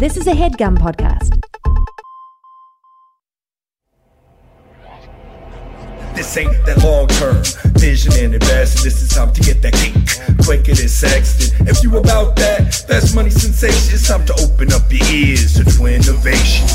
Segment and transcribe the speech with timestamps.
[0.00, 1.38] This is a headgum podcast.
[6.16, 7.42] This ain't that long term
[7.78, 8.82] vision and investing.
[8.82, 11.68] This is time to get that cake quicker than Sexton.
[11.68, 13.94] If you about that, that's money sensation.
[13.94, 16.66] It's time to open up your ears to twin innovation.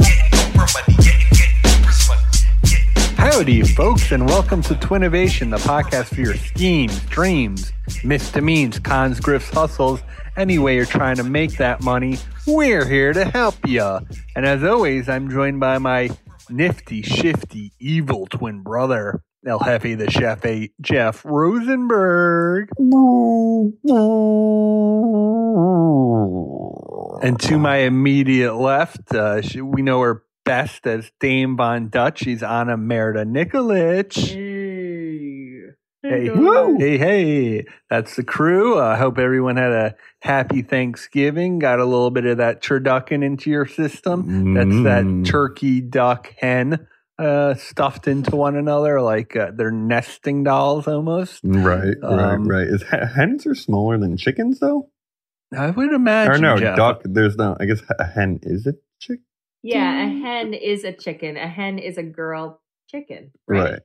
[0.00, 2.22] Getting Oprah money, getting, getting Oprah's money.
[2.64, 7.72] Getting Howdy, folks, and welcome to Twinnovation, the podcast for your schemes, dreams,
[8.02, 10.02] misdemeans, cons, grifts, hustles.
[10.36, 14.00] Any way you're trying to make that money, we're here to help you.
[14.34, 16.10] And as always, I'm joined by my
[16.50, 20.44] nifty, shifty, evil twin brother, El Jefe the Chef,
[20.80, 22.68] Jeff Rosenberg.
[27.22, 32.18] And to my immediate left, uh, she, we know her best as Dame Von Dutch.
[32.20, 34.12] She's Anna Merda Nikolic.
[36.08, 36.28] Hey,
[36.78, 38.78] hey, hey, that's the crew.
[38.80, 41.58] I hope everyone had a happy Thanksgiving.
[41.58, 44.54] Got a little bit of that turducken into your system.
[44.54, 44.84] That's Mm.
[45.24, 46.86] that turkey, duck, hen
[47.18, 51.40] uh, stuffed into one another like uh, they're nesting dolls almost.
[51.44, 52.66] Right, right, Um, right.
[52.66, 54.90] Is hens are smaller than chickens though?
[55.56, 56.34] I would imagine.
[56.34, 56.76] or no, Jeff.
[56.76, 57.02] duck.
[57.04, 57.56] There's no.
[57.58, 59.20] I guess a hen is a chick.
[59.62, 61.36] Yeah, a hen is a chicken.
[61.36, 63.30] A hen is a girl chicken.
[63.48, 63.80] Right, right.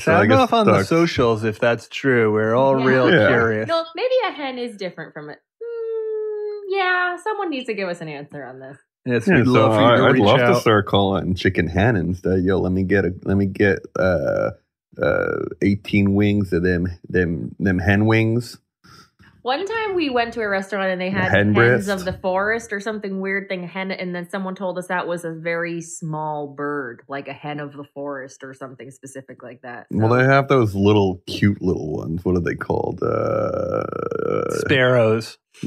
[0.00, 2.32] So I guess off on the socials if that's true.
[2.32, 2.84] We're all Yeah.
[2.86, 3.28] real Yeah.
[3.28, 3.68] curious.
[3.68, 5.38] No, maybe a hen is different from it.
[5.62, 8.78] Mm, yeah, someone needs to give us an answer on this.
[9.04, 10.54] Yes, Yeah, we'd so love for you to I, I'd reach love out.
[10.54, 12.42] to start calling chicken hen instead.
[12.44, 14.50] Yo, let me get a let me get uh
[15.02, 18.58] uh 18 wings of them them them hen wings.
[19.42, 21.88] One time we went to a restaurant and they had Hen hens breast?
[21.88, 25.24] of the forest or something weird thing hen and then someone told us that was
[25.24, 29.86] a very small bird, like a hen of the forest or something specific like that.
[29.90, 32.24] Well, they have those little cute little ones.
[32.24, 33.02] What are they called?
[33.02, 33.82] Uh,
[34.60, 35.38] Sparrows.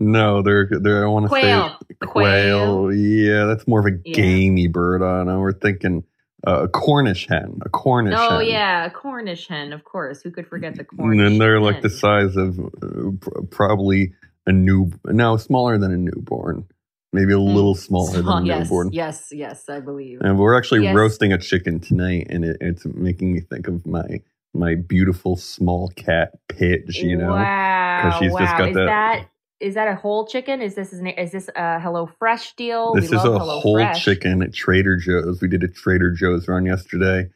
[0.00, 1.04] no, they're they're.
[1.04, 1.78] I want to say quail.
[2.00, 2.92] Quail.
[2.92, 4.14] Yeah, that's more of a Yeah.
[4.14, 5.02] gamey bird.
[5.02, 5.38] I don't know.
[5.40, 6.04] We're thinking
[6.46, 7.60] uh, a Cornish hen.
[7.64, 8.28] A Cornish hen.
[8.30, 8.48] Oh hen.
[8.48, 10.22] yeah, a Cornish hen, of course.
[10.22, 11.26] Who could forget the cornish hen?
[11.26, 14.12] And then they're like the size of uh, pr- probably
[14.46, 14.90] a new.
[15.06, 16.66] No, smaller than a newborn.
[17.14, 17.54] Maybe a Hmm.
[17.54, 18.90] little smaller Small- than a yes, newborn.
[18.92, 20.20] Yes, yes, I believe.
[20.22, 20.94] And we're actually Yes.
[20.96, 24.20] roasting a chicken tonight, and it, it's making me think of my
[24.54, 26.96] my beautiful small cat Pidge.
[26.96, 28.38] You know, wow, she's wow.
[28.38, 29.26] just got is that- that
[29.62, 30.60] is that a whole chicken?
[30.60, 32.94] Is this is this a Hello Fresh deal?
[32.94, 34.04] this we is love a Hello whole Fresh.
[34.04, 35.40] chicken at Trader Joe's.
[35.40, 37.30] We did a Trader Joe's run yesterday.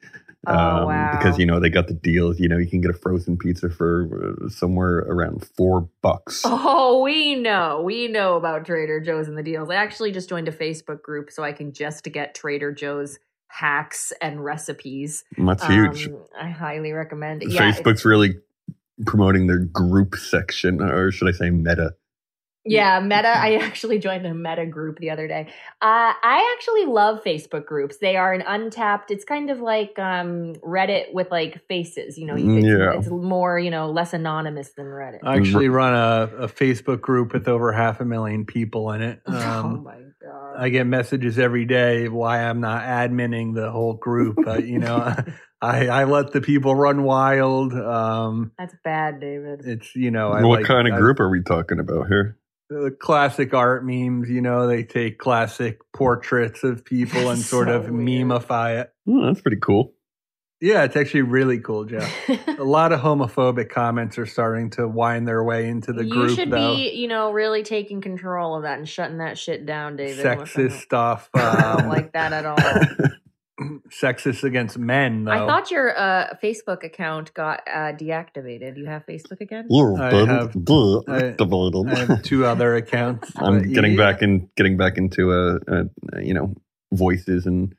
[0.49, 1.17] Oh, wow.
[1.17, 2.39] Because you know they got the deals.
[2.39, 6.43] You know you can get a frozen pizza for uh, somewhere around four bucks.
[6.69, 7.83] Oh, we know.
[7.85, 9.71] We know about Trader Joe's and the deals.
[9.71, 14.13] I actually just joined a Facebook group so I can just get Trader Joe's hacks
[14.21, 15.25] and recipes.
[15.39, 16.09] That's huge.
[16.09, 17.51] Um, I highly recommend it.
[17.51, 18.37] Yeah, Facebook's really
[19.05, 21.95] promoting their group section, or should I say meta?
[22.67, 23.29] Yeah, Meta.
[23.29, 25.49] I actually joined a Meta group the other day.
[25.81, 27.99] Uh, I actually love Facebook groups.
[27.99, 29.11] They are an untapped.
[29.11, 32.19] It's kind of like um, Reddit with like faces.
[32.19, 32.99] You know, it's, Yeah.
[32.99, 35.21] it's more you know less anonymous than Reddit.
[35.23, 39.21] I actually run a, a Facebook group with over half a million people in it.
[39.27, 40.55] oh Um, my god!
[40.59, 44.39] I get messages every day why I'm not adminning the whole group.
[44.45, 45.15] But, you know,
[45.63, 47.73] I, I let the people run wild.
[47.73, 49.63] Um, That's bad, David.
[49.65, 52.37] it's, you know, I what like- kind of I- group are we talking about here?
[52.69, 57.75] The classic art memes, you know, they take classic portraits of people and sort So
[57.77, 57.95] of weird.
[58.27, 58.93] memify it.
[59.09, 59.93] Oh, that's pretty cool.
[60.61, 62.11] Yeah, it's actually really cool, Jeff.
[62.59, 66.35] a lot of homophobic comments are starting to wind their way into the you group,
[66.37, 66.75] should though.
[66.75, 70.25] be, you know, really taking control of that and shutting that shit down, David.
[70.25, 71.29] Sexist stuff.
[71.35, 72.57] I don't Um, like that at all.
[73.91, 75.33] sexist against men, though.
[75.33, 78.77] I thought your uh, Facebook account got uh, deactivated.
[78.77, 79.67] You have Facebook again?
[79.97, 80.55] I have-
[81.09, 81.23] I-
[81.87, 83.33] I have two other accounts.
[83.37, 84.13] I'm getting yeah.
[84.13, 85.85] back in, getting back into a, a,
[86.23, 86.55] you know,
[86.93, 87.75] voices and,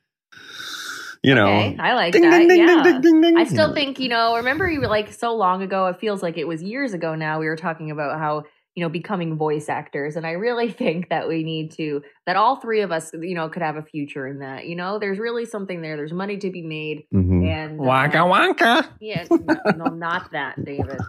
[1.23, 2.37] you know, Okay, I like ding, that.
[2.39, 2.83] ding, ding, yeah.
[2.83, 5.87] ding, ding, ding, I still think, you know, remember you were like so long ago,
[5.87, 8.43] it feels like it was years ago now, we were talking about how,
[8.77, 10.15] you know, becoming voice actors.
[10.15, 13.49] And I really think that we need to, that all three of us, you know,
[13.49, 14.67] could have a future in that.
[14.67, 15.97] You know, there's really something there.
[15.97, 17.05] There's money to be made.
[17.11, 17.47] Mhm.
[17.47, 18.87] And uh, Waka waka.
[18.99, 20.99] Yeah, no, no, not that, David.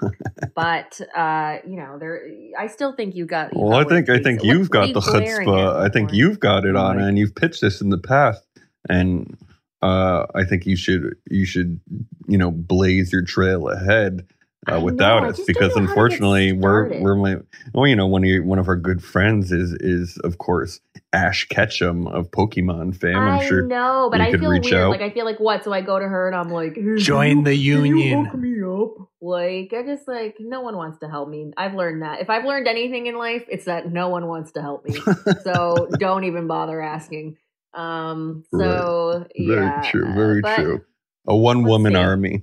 [0.55, 2.23] But uh, you know, there.
[2.59, 3.53] I still think you got.
[3.53, 5.77] you Well, I think I think you've What are got the chutzpah.
[5.77, 8.43] I think you've got it on, and you've pitched this in the past.
[8.89, 9.37] And
[9.83, 11.81] uh, I think you should you should
[12.27, 14.27] you know blaze your trail ahead
[14.71, 17.37] uh, without know, us because don't know how to get unfortunately we're we're my
[17.73, 20.81] well you know one of your, one of our good friends is is of course
[21.13, 23.17] Ash Ketchum of Pokemon fame.
[23.17, 24.75] I'm sure no but I could feel reach weird.
[24.83, 24.91] out.
[24.91, 25.65] Like I feel like what?
[25.65, 28.41] So I go to her and I'm like, Join can the you- can you union."
[28.41, 29.09] me up?
[29.23, 31.51] Like I just like no one wants to help me.
[31.57, 32.21] I've learned that.
[32.21, 35.01] If I've learned anything in life, it's that no one wants to help me.
[35.45, 37.39] so don't even bother asking.
[37.73, 38.45] Um.
[38.51, 40.85] So very yeah, true, very but true.
[41.27, 42.43] A one woman army.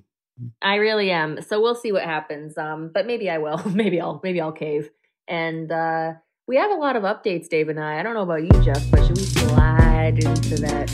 [0.61, 1.41] I really am.
[1.41, 2.57] So we'll see what happens.
[2.57, 2.91] Um.
[2.93, 3.61] But maybe I will.
[3.69, 4.19] maybe I'll.
[4.23, 4.89] Maybe I'll cave.
[5.27, 6.13] And uh
[6.47, 7.99] we have a lot of updates, Dave and I.
[7.99, 10.91] I don't know about you, Jeff, but should we slide into that?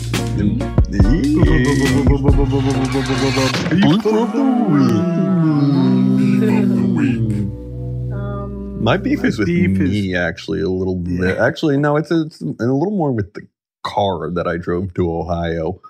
[8.14, 11.36] Um, My beef My is with beef me, actually, a little bit.
[11.36, 11.46] Yeah.
[11.46, 13.46] Actually, no, it's a, it's a little more with the
[13.84, 15.82] car that I drove to Ohio.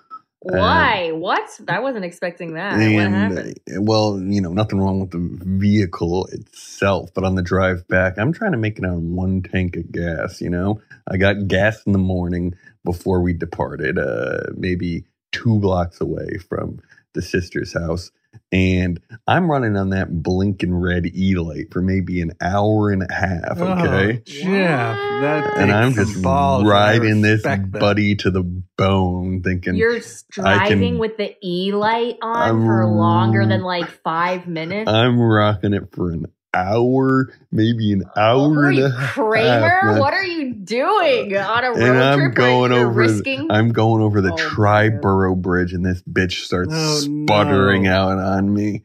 [0.43, 1.11] Why?
[1.11, 1.59] what?
[1.67, 2.73] I wasn't expecting that.
[2.73, 3.59] what happened?
[3.69, 5.19] uh, well, you know, nothing wrong with the
[5.59, 9.75] vehicle itself, but on the drive back, I'm trying to make it on one tank
[9.75, 10.41] of gas.
[10.41, 16.01] You know, I got gas in the morning before we departed, uh, maybe two blocks
[16.01, 16.79] away from
[17.13, 18.11] the sister's house.
[18.54, 23.13] And I'm running on that blinking red E light for maybe an hour and a
[23.13, 23.57] half.
[23.57, 24.18] Oh, okay.
[24.18, 27.80] Oh, Jeff, that and I'm just some balls, riding this respect that.
[27.80, 28.44] buddy to the
[28.78, 33.62] bone, thinking You're s- driving can- with the E light on I'm for longer than
[33.62, 34.89] like five minutes.
[34.89, 39.13] I'm rocking it for an hour, maybe an hour and a half.
[39.13, 40.00] Kramer?
[40.00, 42.36] What are you doing uh, on a road and I'm trip?
[42.36, 42.89] going over.
[42.92, 43.48] risking.
[43.50, 47.94] I'm going over the Oh, Tri-Borough Bridge, and this bitch starts Oh, sputtering no.
[47.94, 48.83] out on me.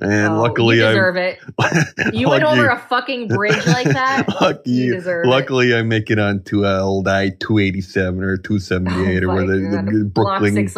[0.00, 1.38] And Oh, luckily, you I deserve it.
[2.12, 4.26] You went over a fucking bridge like that.
[4.40, 5.28] lucky, You deserve it.
[5.28, 9.24] luckily, I make it onto uh, old I two eighty seven or two seventy eight
[9.24, 10.74] Oh or where the, the Brooklyn Queens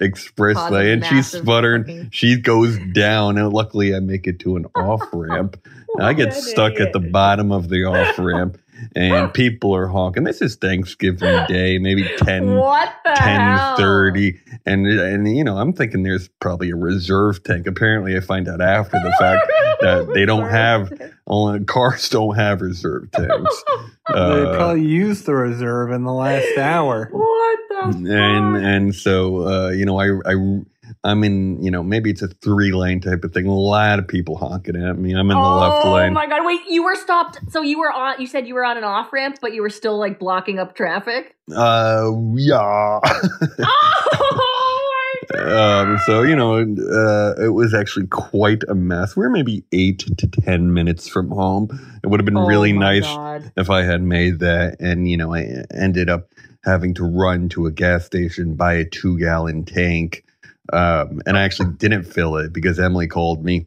[0.00, 1.82] expressway, and she's sputtering.
[1.84, 5.58] fucking- She goes down, and luckily, I make it to an off ramp.
[6.00, 8.58] I get stuck at the bottom of the off ramp,
[8.96, 10.24] and people are honking.
[10.24, 13.76] This is Thanksgiving Day, maybe 10, What the hell?
[13.76, 18.48] 10 and and you know i'm thinking there's probably a reserve tank apparently i find
[18.48, 19.46] out after the fact
[19.80, 20.92] that they don't have
[21.26, 23.64] only cars don't have reserve tanks
[24.08, 27.10] they Uh, probably used the reserve in the last hour.
[27.12, 30.34] What the and and so uh, you know I I
[31.04, 33.46] I'm in you know maybe it's a three lane type of thing.
[33.46, 35.12] A lot of people honking at me.
[35.12, 36.10] I'm in the left lane.
[36.10, 36.44] oh my god!
[36.46, 37.38] Wait, you were stopped.
[37.50, 38.20] So you were on.
[38.20, 40.74] You said you were on an off ramp, but you were still like blocking up
[40.74, 41.36] traffic.
[41.54, 43.00] Uh, yeah.
[44.14, 44.90] oh
[45.30, 45.90] my god!
[45.90, 49.16] um, so you know, uh, it was actually quite a mess.
[49.16, 51.68] We are maybe eight to ten minutes from home.
[52.02, 53.52] It would have been Oh really nice God.
[53.56, 54.76] if I had made that.
[54.80, 56.28] And, you know, I ended up
[56.64, 60.23] having to run to a gas station, buy a two gallon tank.
[60.72, 63.66] Um, and I actually didn't fill it because Emily called me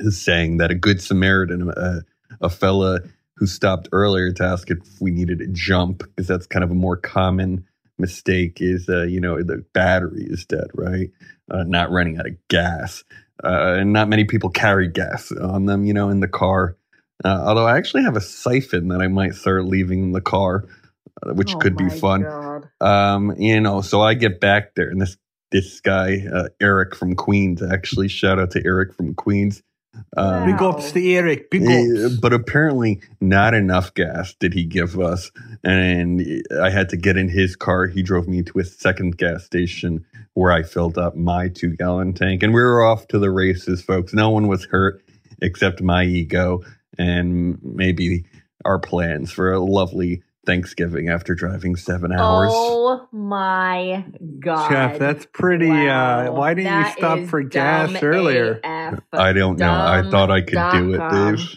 [0.00, 2.00] saying that a good Samaritan, uh,
[2.40, 3.00] a fella
[3.36, 6.74] who stopped earlier to ask if we needed a jump, because that's kind of a
[6.74, 7.64] more common
[7.98, 11.10] mistake, is, uh, you know, the battery is dead, right?
[11.50, 13.02] Uh, not running out of gas.
[13.42, 16.76] Uh, and not many people carry gas on them, you know, in the car.
[17.24, 20.64] Uh, although I actually have a siphon that I might start leaving in the car,
[21.22, 22.22] uh, which Oh could be fun.
[22.22, 22.68] God.
[22.80, 25.16] Um, you know, so I get back there, and this
[25.50, 29.62] this guy uh, Eric from Queens, actually, shout out to Eric from Queens.
[30.16, 31.50] Um, Big ups to Eric.
[31.50, 32.16] Big ups.
[32.18, 35.30] but apparently, not enough gas did he give us,
[35.64, 37.86] and I had to get in his car.
[37.86, 40.04] He drove me to a second gas station
[40.34, 43.82] where I filled up my two gallon tank, and we were off to the races,
[43.82, 44.14] folks.
[44.14, 45.02] No one was hurt
[45.42, 46.62] except my ego
[46.98, 48.24] and maybe
[48.64, 52.50] our plans for a lovely Thanksgiving after driving seven hours.
[52.52, 54.04] Oh my
[54.38, 55.68] god, Jeff, that's pretty.
[55.68, 56.28] Wow.
[56.28, 58.60] uh Why didn't you stop for gas dumb earlier?
[58.64, 59.00] AF.
[59.12, 59.70] I don't know.
[59.70, 61.36] I thought I could do it, Dumb.com.
[61.36, 61.56] Dave.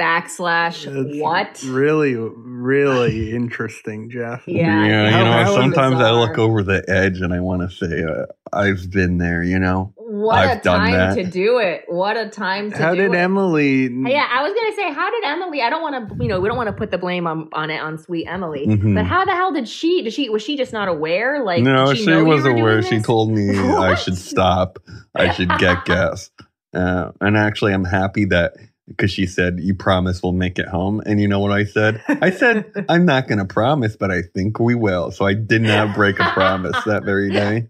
[0.00, 1.62] Backslash That's what?
[1.64, 4.44] Really, really interesting, Jeff.
[4.46, 8.04] Yeah, you know, how sometimes I look over the edge and I want to say,
[8.04, 9.92] uh, I've been there, you know?
[10.10, 11.14] What I've a done time that.
[11.16, 11.84] to do it.
[11.86, 13.06] What a time to How do it.
[13.08, 13.18] How did.
[13.18, 13.90] Emily?
[14.10, 15.60] Yeah, I was gonna say, how did Emily?
[15.60, 17.68] I don't want to, you know, we don't want to put the blame on on
[17.68, 18.66] it on sweet Emily.
[18.66, 18.94] Mhm.
[18.94, 20.00] But how the hell did she?
[20.00, 20.30] Did she?
[20.30, 21.44] Was she just not aware?
[21.44, 22.82] Like, no, she, she, was were doing aware.
[22.82, 24.78] She told me I should stop.
[25.14, 26.30] I should get gas.
[26.72, 28.54] Uh, and actually, I'm happy that
[28.88, 31.02] because she said, You promise we'll make it home.
[31.04, 32.02] And you know what I said?
[32.08, 35.10] I said, I'm not going to promise, but I think we will.
[35.10, 37.66] So I did not break a promise that very day.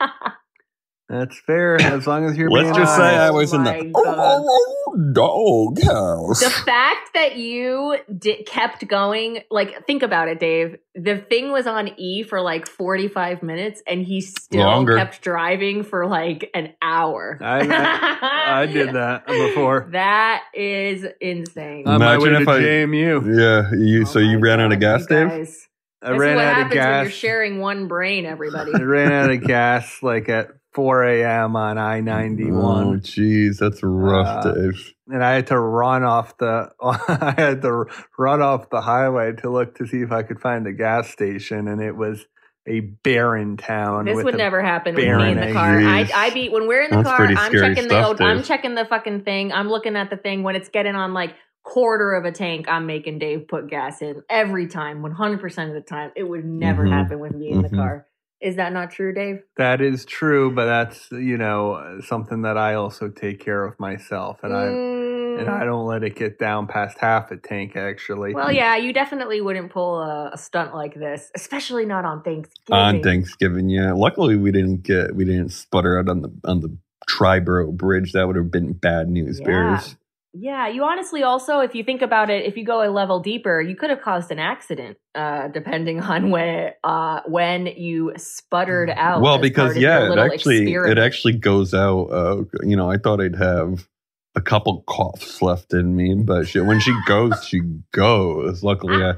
[1.08, 3.34] That's fair as long as you're Let's being just say I honest.
[3.34, 5.14] was in oh my the God.
[5.14, 6.40] dog house.
[6.40, 10.76] The fact that you di- kept going, like, think about it, Dave.
[10.94, 14.96] The thing was on E for like 45 minutes, and he still Longer.
[14.98, 17.38] kept driving for like an hour.
[17.40, 19.88] I- I did that before.
[19.92, 21.86] That is insane.
[21.88, 23.38] On my way Imagine to if I- JMU.
[23.40, 24.02] Yeah, you.
[24.02, 25.28] Oh so you my ran out of gas, Dave?
[25.28, 25.68] guys.
[26.02, 27.12] I This ran is what out of happens when you're gas.
[27.14, 28.72] sharing one brain, everybody.
[28.74, 30.48] I ran out of gas like at
[30.78, 31.56] 4 a.m.
[31.56, 32.86] on I 91.
[32.86, 34.94] Oh, jeez, that's rough, Uh, Dave.
[35.08, 39.50] and I had to run off the I had to run off the highway to
[39.50, 42.26] look to see if I could find a gas station, and it was
[42.68, 44.04] a barren town.
[44.04, 45.80] This would never happen with me in the car.
[45.80, 46.12] I, eggs.
[46.14, 47.16] I be when we're in the That's car.
[47.16, 49.52] pretty I'm scary checking the stuff, I'm checking the fucking thing.
[49.52, 52.66] I'm looking at the thing when it's getting on like quarter of a tank.
[52.68, 56.12] I'm making Dave put gas in every time, 100 percent of the time.
[56.14, 56.92] It would never Mhm.
[56.92, 57.76] happen with me in the Mhm.
[57.76, 58.06] car.
[58.40, 59.42] Is that not true, Dave?
[59.56, 64.38] That is true, but that's you know something that I also take care of myself,
[64.44, 65.60] and I and Mm.
[65.60, 67.76] I don't let it get down past half a tank.
[67.76, 72.22] Actually, Well, yeah, you definitely wouldn't pull a, a stunt like this, especially not on
[72.22, 72.74] Thanksgiving.
[72.74, 73.92] On Thanksgiving, yeah.
[73.92, 76.76] Luckily, we didn't get we didn't sputter out on the on the
[77.10, 78.12] Triborough Bridge.
[78.12, 79.46] That would have been bad news Yeah.
[79.46, 79.96] bears.
[80.34, 83.62] Yeah, you honestly also, if you think about it, if you go a level deeper,
[83.62, 89.22] you could have caused an accident, uh, depending on where uh, when you sputtered out.
[89.22, 90.98] well, because part of your yeah, it actually experiment.
[90.98, 92.04] it actually goes out.
[92.06, 93.88] Uh, you know, I thought I'd have
[94.34, 97.60] a couple coughs left in me, but she, when she goes, she
[97.92, 98.62] goes.
[98.62, 99.14] Luckily, I,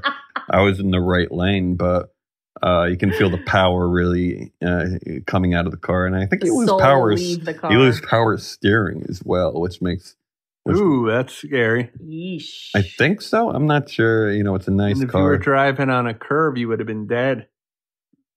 [0.49, 2.13] I was in the right lane, but.
[2.61, 4.85] Uh, you can feel the power really uh,
[5.25, 7.11] coming out of the car, and I think The you lose power.
[7.13, 10.15] You lose power steering as well, which makes.
[10.63, 11.89] Which, ooh, that's scary.
[12.03, 12.69] Yeesh.
[12.75, 13.49] I think so.
[13.49, 14.31] I'm not sure.
[14.31, 16.79] You know, it's a nice and if you were driving on a curve, you would
[16.79, 17.47] have been dead.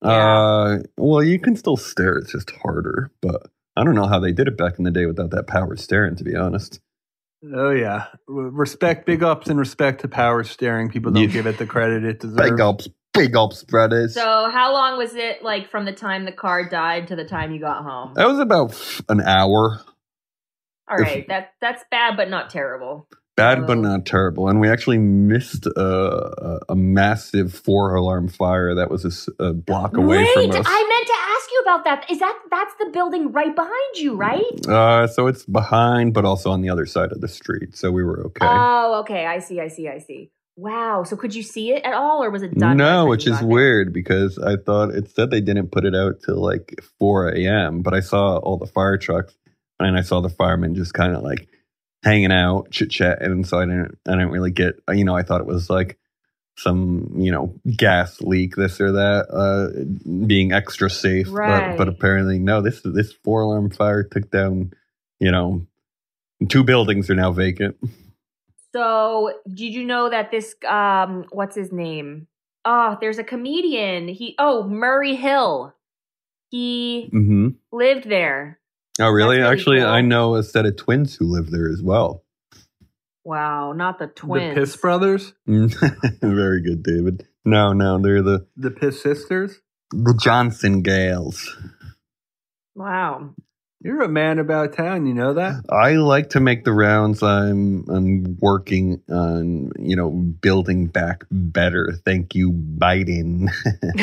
[0.02, 2.16] Uh, well, you can still stare.
[2.16, 3.10] It's just harder.
[3.22, 5.76] But I don't know how they did it back in the day without that power
[5.76, 6.16] steering.
[6.16, 6.80] To be honest,
[7.54, 10.88] Oh yeah, respect, big ups, and respect to power steering.
[10.90, 11.28] People don't Yeah.
[11.28, 12.50] give it the credit it deserves.
[12.50, 14.14] big ups, big ups, brothers.
[14.14, 17.52] So, how long was it like from the time the car died to the time
[17.52, 18.12] you got home?
[18.14, 18.74] that was about
[19.10, 19.80] an hour.
[20.88, 23.08] All right, that that's bad, but not terrible.
[23.36, 24.48] Bad, but not terrible.
[24.48, 29.96] And we actually missed a, a, a massive four alarm fire that was a block
[29.96, 30.66] away Wait, from us.
[30.68, 32.10] I meant to ask you about that.
[32.10, 34.68] Is that that's the building right behind you, right?
[34.68, 37.76] uh, so it's behind, but also on the other side of the street.
[37.76, 38.46] So we were okay.
[38.48, 39.26] Oh, okay.
[39.26, 39.58] I see.
[39.60, 39.88] I see.
[39.88, 40.30] I see.
[40.56, 41.02] Wow.
[41.02, 42.76] So could you see it at all, or was it done?
[42.76, 46.40] No, which is weird because I thought it said they didn't put it out till
[46.40, 47.82] like 4 a.m.
[47.82, 49.34] But I saw all the fire trucks
[49.80, 51.48] and I saw the firemen just kind of like
[52.02, 55.22] hanging out, chit chat, and so I didn't, I didn't really get, you know, I
[55.22, 55.98] thought it was like
[56.56, 61.26] some, you know, gas leak, this or that, uh, being extra safe.
[61.26, 61.78] But Right.
[61.78, 62.60] but apparently, no.
[62.60, 64.72] This this four alarm fire took down,
[65.18, 65.66] you know,
[66.48, 67.76] two buildings are now vacant.
[68.72, 72.26] So did you know that this um what's his name?
[72.64, 74.08] Oh, there's a comedian.
[74.08, 75.74] He oh Murray Hill.
[76.50, 77.48] He mm-hmm.
[77.72, 78.60] lived there.
[79.00, 79.38] Oh, really?
[79.38, 79.88] really Actually, cool.
[79.88, 82.22] I know a set of twins who live there as well.
[83.24, 84.54] Wow, not the twins.
[84.54, 87.26] The Piss Brothers, Very good, David.
[87.44, 89.60] No, no, they're the the Piss Sisters.
[89.90, 91.56] the Johnson Gales.
[92.74, 93.30] Wow.
[93.80, 95.06] You're a man about town.
[95.06, 95.62] You know that.
[95.70, 97.22] I like to make the rounds.
[97.22, 101.92] I'm I'm working on you know building back better.
[102.04, 103.48] Thank you, Biden.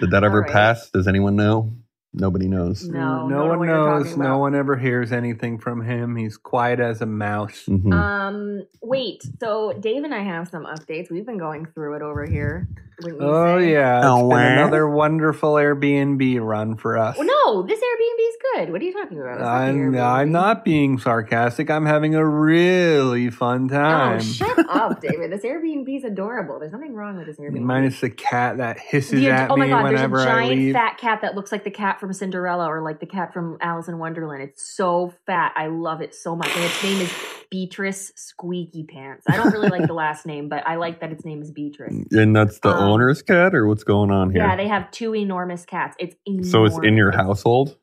[0.00, 0.50] Did that ever All right.
[0.52, 0.90] pass?
[0.90, 1.72] Does anyone know?
[2.12, 2.88] Nobody knows.
[2.88, 4.16] No, no don't one knows.
[4.16, 6.16] No one ever hears anything from him.
[6.16, 7.66] He's quiet as a mouse.
[7.68, 7.92] Mhm.
[7.92, 9.22] Um, wait.
[9.38, 11.08] So Dave and I have some updates.
[11.10, 12.68] We've been going through it over here.
[13.02, 13.72] Oh say?
[13.72, 14.52] yeah, it's Oh, been wow.
[14.52, 17.16] another wonderful Airbnb run for us.
[17.16, 18.72] Well, no, this Airbnb is good.
[18.72, 19.34] What are you talking about?
[19.36, 21.70] It's not the I'm I'm not being sarcastic.
[21.70, 24.18] I'm having a really fun time.
[24.18, 25.32] Oh, shut up, David.
[25.32, 26.58] This Airbnb is adorable.
[26.58, 27.60] There's nothing wrong with this Airbnb.
[27.60, 30.98] Minus the cat that hisses The- at oh my me god, there's a giant fat
[30.98, 33.98] cat that looks like the cat from Cinderella or like the cat from Alice in
[33.98, 34.42] Wonderland.
[34.42, 35.52] It's so fat.
[35.54, 36.48] I love it so much.
[36.56, 37.12] And its name is
[37.50, 39.26] Beatrice Squeaky Pants.
[39.28, 41.94] I don't really like the last name, but I like that its name is Beatrice.
[42.10, 44.42] And that's the Um, owner's cat, or what's going on here?
[44.42, 45.94] Yeah, they have two enormous cats.
[46.00, 46.50] It's enormous.
[46.50, 47.76] so it's in your household.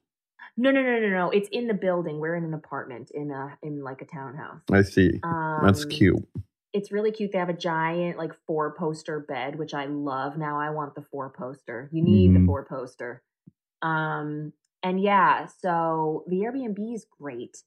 [0.57, 1.29] No, no, no, no, no.
[1.29, 2.19] It's in the building.
[2.19, 4.61] We're in an apartment in a in like a townhouse.
[4.71, 5.19] I see.
[5.21, 6.27] Um, That's cute.
[6.73, 7.31] It's really cute.
[7.31, 10.35] They have a giant like four poster bed, which I love.
[10.37, 11.89] Now I want the four poster.
[11.91, 12.45] You need the Mhm.
[12.47, 13.21] four poster.
[13.81, 14.53] Um
[14.83, 17.57] and yeah, so the Airbnb is great.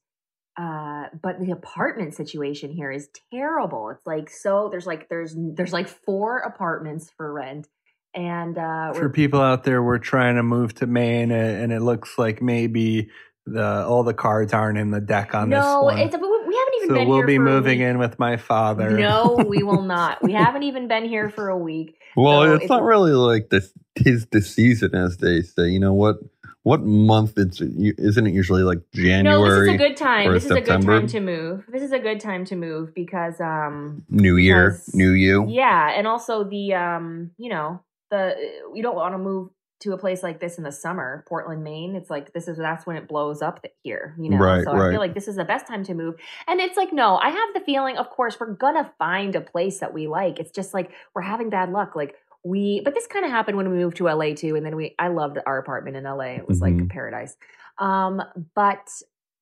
[0.57, 3.89] Uh but the apartment situation here is terrible.
[3.89, 7.67] It's like so there's like there's there's like four apartments for rent
[8.13, 11.79] And uh, For people out there, we're trying to move to Maine, and and it
[11.81, 13.09] looks like maybe
[13.45, 15.97] the all the cards aren't in the deck on this no, one.
[15.97, 17.87] it's we haven't even so been we'll here be for a moving week.
[17.87, 18.89] in with my father.
[18.91, 20.21] No, we will not.
[20.21, 21.95] We haven't even been here for a week.
[22.17, 23.71] Well, So it's if- not really like this.
[23.95, 25.69] Tis the season, as they say.
[25.69, 26.17] You know what?
[26.63, 27.37] What month?
[27.37, 29.23] It's isn't it usually like January?
[29.23, 30.31] No, this is a good time.
[30.31, 31.65] This is a good time to move.
[31.67, 35.45] This is a good time to move because um New Year, because- New You?
[35.49, 37.81] Yeah, and also the um, you know,
[38.11, 38.35] the
[38.73, 39.49] you don't want to move
[39.81, 41.95] to a place like this in the summer, Portland, Maine.
[41.95, 44.37] It's like this is that's when it blows up here, you know.
[44.37, 44.91] Right, so I right.
[44.91, 46.15] feel like this is the best time to move.
[46.47, 49.79] And it's like no, I have the feeling of course we're to find a place
[49.79, 50.39] that we like.
[50.39, 53.69] It's just like we're having bad luck like we but this kind of happened when
[53.69, 56.35] we moved to LA too and then we I loved our apartment in LA.
[56.37, 56.89] It was like Mhm.
[56.89, 57.35] paradise.
[57.77, 58.21] Um
[58.55, 58.87] but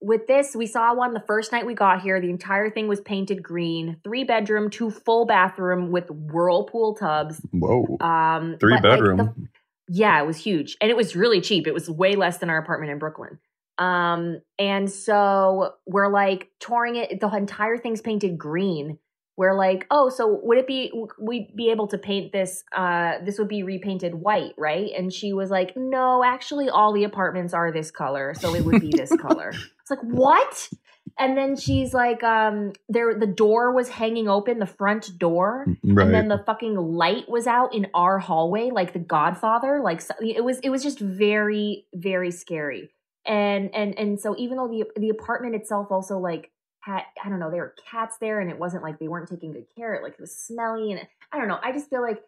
[0.01, 2.21] with this, we saw one the first night we got here.
[2.21, 7.41] The entire thing was painted green, three bedroom, two full bathroom with whirlpool tubs.
[7.51, 9.17] Whoa, Um, three but, like, bedroom.
[9.17, 9.33] the-
[9.89, 11.67] yeah, it was huge, and it was really cheap.
[11.67, 13.39] It was way less than our apartment in Brooklyn.
[13.77, 17.19] Um, and so we're like touring it.
[17.19, 18.99] The entire thing's painted green.
[19.39, 22.61] We're like, oh, so would it be we be able to paint this?
[22.75, 24.91] Uh, this would be repainted white, right?
[24.97, 28.81] And she was like, no, actually, all the apartments are this color, so it would
[28.81, 29.53] be this color.
[29.81, 30.69] It's like what?
[31.17, 36.05] And then she's like, um, there the door was hanging open, the front door, right.
[36.05, 40.13] and then the fucking light was out in our hallway like the godfather like so-
[40.21, 42.89] it was it was just very very scary
[43.25, 46.51] and and and so even though the the apartment itself also like
[46.89, 49.51] had i don't know there were cats there and it wasn't like they weren't taking
[49.51, 52.01] good care of it like it was smelly and i don't know i just feel
[52.01, 52.21] like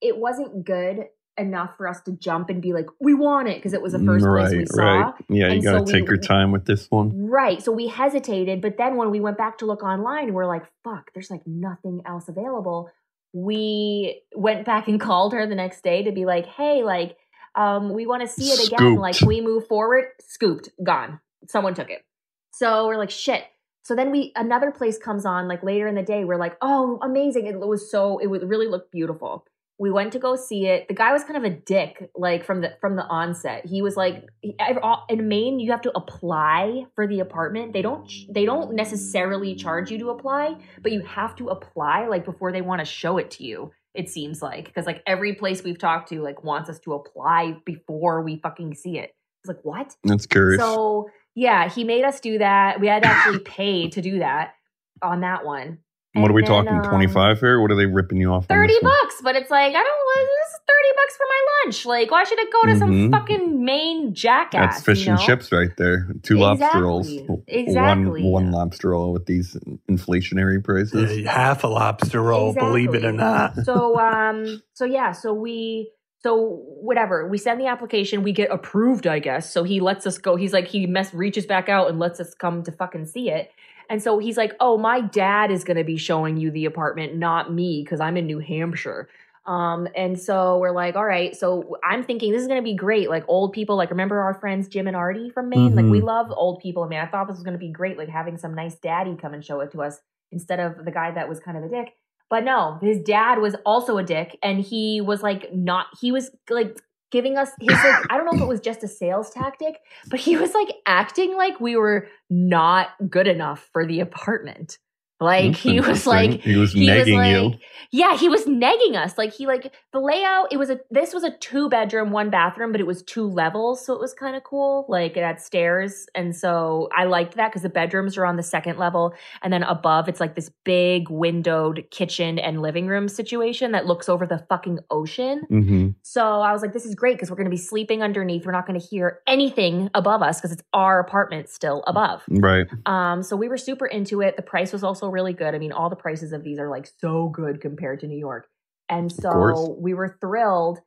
[0.00, 1.06] it wasn't good
[1.36, 3.98] enough for us to jump and be like we want it because it was the
[3.98, 5.14] first place we right, saw right.
[5.28, 7.26] Yeah, you got to so we- take your time with this one.
[7.28, 7.62] Right.
[7.62, 11.10] So we hesitated, but then when we went back to look online, we're like, fuck,
[11.12, 12.90] there's like nothing else available.
[13.32, 17.16] We went back and called her the next day to be like, hey, like,
[17.56, 18.78] um, we want to see it again.
[18.78, 19.00] Scooped.
[19.00, 21.20] Like, we move forward, scooped, gone.
[21.48, 22.04] Someone took it.
[22.52, 23.44] So we're like, shit.
[23.84, 26.24] So then we another place comes on like later in the day.
[26.24, 27.46] We're like, oh, amazing!
[27.46, 29.46] It was so it would really look beautiful.
[29.78, 30.88] We went to go see it.
[30.88, 33.66] The guy was kind of a dick, like from the from the onset.
[33.66, 37.74] He was like, in Maine, you have to apply for the apartment.
[37.74, 42.24] They don't they don't necessarily charge you to apply, but you have to apply like
[42.24, 43.70] before they want to show it to you.
[43.92, 47.58] It seems like because like every place we've talked to like wants us to apply
[47.66, 49.14] before we fucking see it.
[49.42, 49.94] It's like what?
[50.04, 50.58] That's curious.
[50.58, 52.80] So yeah, he made us do that.
[52.80, 54.54] We had to actually pay to do that
[55.02, 55.78] on that one.
[56.14, 56.72] what are we then, talking?
[56.78, 57.60] um, Twenty five here?
[57.60, 58.46] What are they ripping you off?
[58.46, 58.92] Thirty this one?
[59.02, 60.04] bucks, but it's like I don't.
[60.16, 61.86] This is thirty bucks for my lunch.
[61.86, 63.10] Like, why should it go to some Mhm.
[63.10, 64.74] fucking Maine jackass?
[64.76, 66.06] That's fish you and chips right there.
[66.22, 67.08] Two lobster rolls.
[67.10, 67.44] Exactly.
[67.48, 68.22] Exactly.
[68.22, 69.56] One one lobster roll with these
[69.90, 71.18] inflationary prices.
[71.18, 73.56] Yeah, half a lobster roll, believe it or not.
[73.64, 75.90] so um so yeah so we
[76.24, 79.52] so whatever we send the application we get approved i guess.
[79.52, 82.32] So he lets us go he's like he mess reaches back out and lets us
[82.34, 83.50] come to fucking see it.
[83.90, 87.14] And so he's like oh my dad is going to be showing you the apartment
[87.16, 89.02] not me because i'm in new hampshire.
[89.46, 91.36] Um and so we're like all right.
[91.36, 93.10] So i'm thinking this is going to be great.
[93.10, 95.74] Like old people like remember our friends jim and artie from maine?
[95.74, 96.06] Like we Mhm.
[96.14, 96.84] love old people.
[96.84, 99.14] I mean i thought this was going to be great like having some nice daddy
[99.22, 100.00] come and show it to us
[100.32, 101.88] instead of the guy that was kind of a dick
[102.30, 105.86] but no, his dad was also a dick, and he was like not.
[106.00, 106.76] He was like
[107.10, 108.04] giving us his like.
[108.10, 111.36] I don't know if it was just a sales tactic, but he was like acting
[111.36, 114.78] like we were not good enough for the apartment.
[115.20, 117.54] Like he was like he was he was like, you.
[117.92, 119.16] yeah, he was negging us.
[119.16, 120.52] Like he like the layout.
[120.52, 123.86] It was a this was a two bedroom, one bathroom, but it was two levels,
[123.86, 124.86] so it was kind of cool.
[124.88, 128.42] Like it had stairs, and so I liked that because the bedrooms are on the
[128.42, 133.70] second level, and then above it's like this big windowed kitchen and living room situation
[133.70, 135.42] that looks over the fucking ocean.
[135.48, 138.44] hmm So I was like, this is great because we're going to be sleeping underneath.
[138.44, 142.22] We're not going to hear anything above us because it's our apartment still above.
[142.28, 142.66] Right.
[142.86, 144.36] Um, so we were super into it.
[144.36, 145.54] The price was also really good.
[145.54, 148.48] I mean, all the prices of these are like so good compared to New York.
[148.88, 150.80] And so we were thrilled.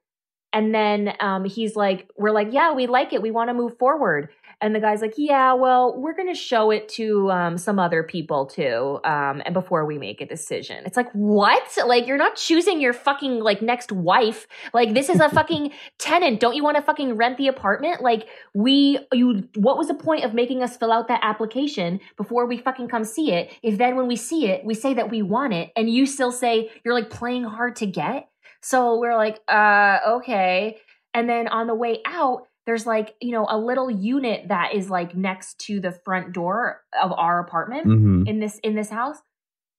[0.54, 3.22] And then um, he's like, we're like, yeah, we like it.
[3.22, 4.30] We want to move forward.
[4.60, 8.02] And the guy's like, yeah, well, we're going to show it to um, some other
[8.02, 9.00] people too.
[9.04, 11.78] Um, and before we make a decision, it's like, what?
[11.86, 14.48] Like, you're not choosing your fucking like next wife.
[14.74, 16.40] Like, this is a fucking tenant.
[16.40, 18.02] Don't you want to fucking rent the apartment?
[18.02, 22.48] Like, we, you, what was the point of making us fill out that application before
[22.48, 23.52] we fucking come see it?
[23.62, 26.32] If then when we see it, we say that we want it and you still
[26.32, 28.28] say you're like playing hard to get?
[28.62, 30.78] So we're like, uh, okay.
[31.14, 34.90] And then on the way out, there's like, you know, a little unit that is
[34.90, 39.18] like next to the front door of our apartment hmm in this in this house.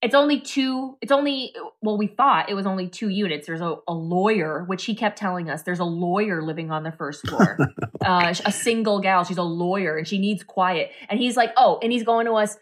[0.01, 3.47] it's only two it's only well we thought it was only two units.
[3.47, 6.93] There's a, a lawyer which he kept telling us there's a lawyer living on the
[6.93, 7.59] first floor.
[8.01, 9.25] Uh, a single gal.
[9.25, 10.93] She's a lawyer and she needs quiet.
[11.11, 12.57] And he's like oh and he's going to us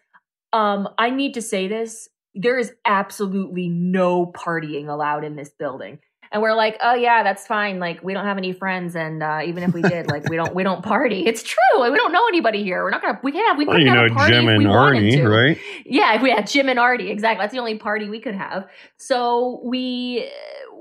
[0.52, 2.08] um i need to say this.
[2.34, 6.00] There is absolutely no partying allowed in this building
[6.32, 9.40] and we're like oh yeah that's fine like we don't have any friends and uh,
[9.44, 12.26] even if we did like we don't we don't party it's true we don't know
[12.28, 14.16] anybody here we're not gonna we can't have we Well, couldn't you have know, a
[14.16, 15.28] party Jim if and we Arnie, to.
[15.28, 15.58] right?
[15.84, 17.10] Yeah, if we had Jim and Artie.
[17.10, 17.42] Exactly.
[17.42, 18.66] That's the only party we could have.
[18.96, 20.28] So we,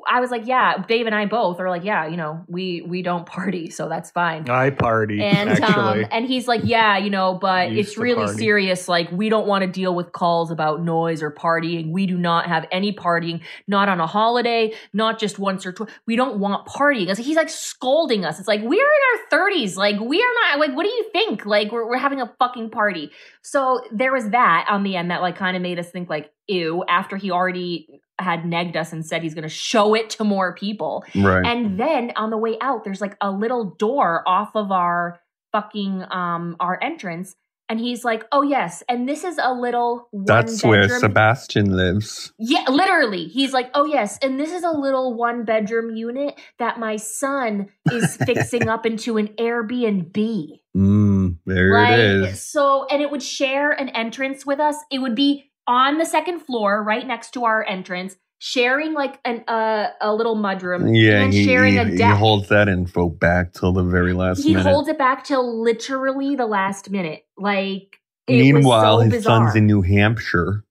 [0.08, 3.02] I was like, yeah, Dave and I both are like, yeah, you know, we we
[3.02, 4.50] don't party, so that's fine.
[4.50, 6.04] I party And actually.
[6.04, 8.38] um, and he's like, yeah, you know, but it's really party.
[8.38, 8.88] serious.
[8.88, 11.92] Like, we don't want to deal with calls about noise or partying.
[11.92, 15.90] We do not have any partying, not on a holiday, not just once or twice.
[16.06, 17.08] We don't want partying.
[17.08, 18.40] Like, he's like scolding us.
[18.40, 19.76] It's like we're in our thirties.
[19.76, 20.60] Like, we are not.
[20.60, 21.46] Like, what do you think?
[21.46, 23.12] Like, we're we're having a fucking party.
[23.42, 26.32] So there was that on the end that like kind of made us think like,
[26.48, 26.84] ew.
[26.88, 30.56] After he already had negged us and said he's going to show it to more
[30.56, 31.04] people.
[31.16, 31.46] Right.
[31.46, 35.20] And then on the way out, there's like a little door off of our
[35.52, 37.36] fucking um our entrance.
[37.68, 41.00] And he's like, "Oh yes, and this is a little one That's where.
[41.00, 42.32] Sebastian lives.
[42.38, 46.78] yeah, literally, he's like, "Oh yes, and this is a little one bedroom unit that
[46.80, 52.46] my son is fixing up into an Airbnb." Mm, there Like, it is.
[52.46, 54.76] So, and it would share an entrance with us.
[54.92, 59.44] It would be on the second floor, right next to our entrance, sharing like an
[59.48, 63.54] uh, a little mudroom Yeah, and he, sharing he, a he holds that info back
[63.54, 64.70] till the very last he minute.
[64.70, 67.26] holds it back till literally the last minute.
[67.38, 67.98] Like
[68.28, 69.46] Meanwhile, so his bizarre.
[69.46, 70.64] son's in New Hampshire,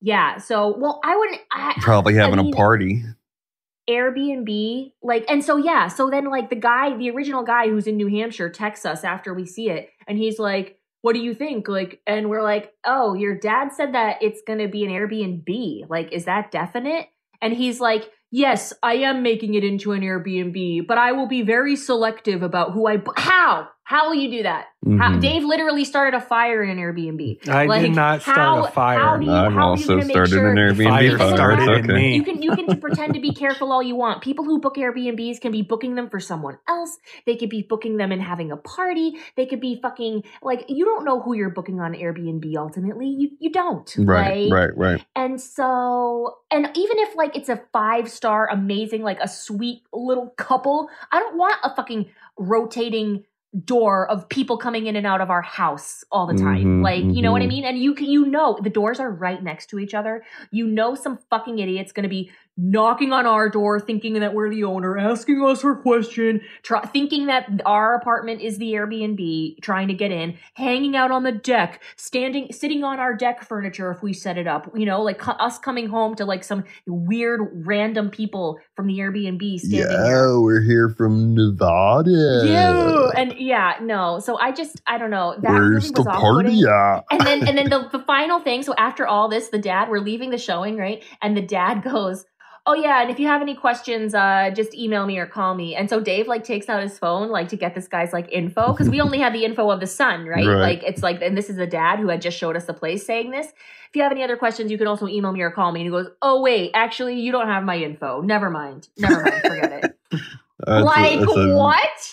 [0.00, 0.38] yeah.
[0.38, 1.40] So, well, I wouldn't.
[1.52, 3.02] I, probably having mean- a party.
[3.88, 7.96] Airbnb, like, and so yeah, so then like the guy, the original guy who's in
[7.96, 11.68] New Hampshire, texts us after we see it, and he's like, "What do you think?"
[11.68, 15.88] Like, and we're like, "Oh, your dad said that it's gonna be an Airbnb.
[15.88, 17.06] Like, is that definite?"
[17.40, 21.42] And he's like, "Yes, I am making it into an Airbnb, but I will be
[21.42, 23.02] very selective about who I.
[23.16, 23.68] How?
[23.88, 24.66] How will you do that?
[24.98, 25.20] How, Mhm.
[25.22, 27.48] Dave literally started a fire in an Airbnb.
[27.48, 28.98] I Like, did not start how- a fire.
[28.98, 31.34] how do you- I've how are you also gonna started sure- an Airbnb fire fire.
[31.36, 31.94] started It's in okay.
[31.94, 32.14] me.
[32.16, 34.20] You can you can pretend to be careful all you want.
[34.20, 36.98] People who book Airbnbs can be booking them for someone else.
[37.24, 39.16] They could be booking them and having a party.
[39.36, 43.06] They could be fucking like you don't know who you're booking on Airbnb ultimately.
[43.08, 43.90] You you don't.
[43.98, 45.04] Right, Like, right, right.
[45.16, 50.28] And so and even if like it's a five star amazing like a sweet little
[50.36, 52.04] couple, I don't want a fucking
[52.38, 53.24] rotating
[53.64, 56.80] door of people coming in and out of our house all the time.
[56.80, 57.48] Mhm, like, you know what I mhm.
[57.48, 57.64] mean?
[57.64, 60.24] And you can you know the doors are right next to each other.
[60.50, 64.50] You know some fucking idiot's going to be knocking on our door thinking that we're
[64.50, 69.62] the owner, asking us for a question, try, thinking that our apartment is the Airbnb,
[69.62, 73.92] trying to get in, hanging out on the deck, standing sitting on our deck furniture
[73.92, 77.40] if we set it up, you know, like us coming home to like some weird
[77.64, 79.78] random people from the Airbnb standing.
[79.80, 82.42] Yeah, we're here from Nevada.
[82.44, 84.18] Yeah, and yeah, no.
[84.18, 85.36] So I just I don't know.
[85.40, 87.04] That Where's really the party at?
[87.12, 88.64] And then and then the, the final thing.
[88.64, 92.24] So after all this, the dad we're leaving the showing right, and the dad goes,
[92.68, 95.74] "Oh yeah, and if you have any questions, uh, just email me or call me."
[95.74, 98.72] And so Dave like takes out his phone like to get this guy's like info
[98.72, 100.46] because we only have the info of the son, right?
[100.46, 100.60] Right.
[100.60, 103.06] Like it's like, and this is the dad who had just showed us the place
[103.06, 103.46] saying this.
[103.46, 105.80] If you have any other questions, you can also email me or call me.
[105.80, 108.20] And he goes, "Oh wait, actually, you don't have my info.
[108.20, 108.88] Never mind.
[108.98, 109.40] Never mind.
[109.42, 109.98] Forget it."
[110.66, 112.12] That's like that's a what?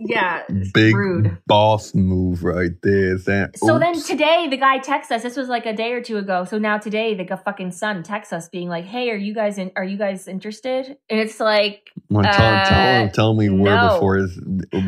[0.00, 1.38] Yeah, Big rude.
[1.46, 3.16] boss move right there.
[3.18, 5.22] That, So then today the guy texts us.
[5.22, 6.44] This was like a day or two ago.
[6.44, 9.70] So now today the fucking son texts us being like, "Hey, are you guys in?
[9.76, 13.94] Are you guys interested?" And it's like, Well, tell, uh, tell tell me where no.
[13.94, 14.38] before his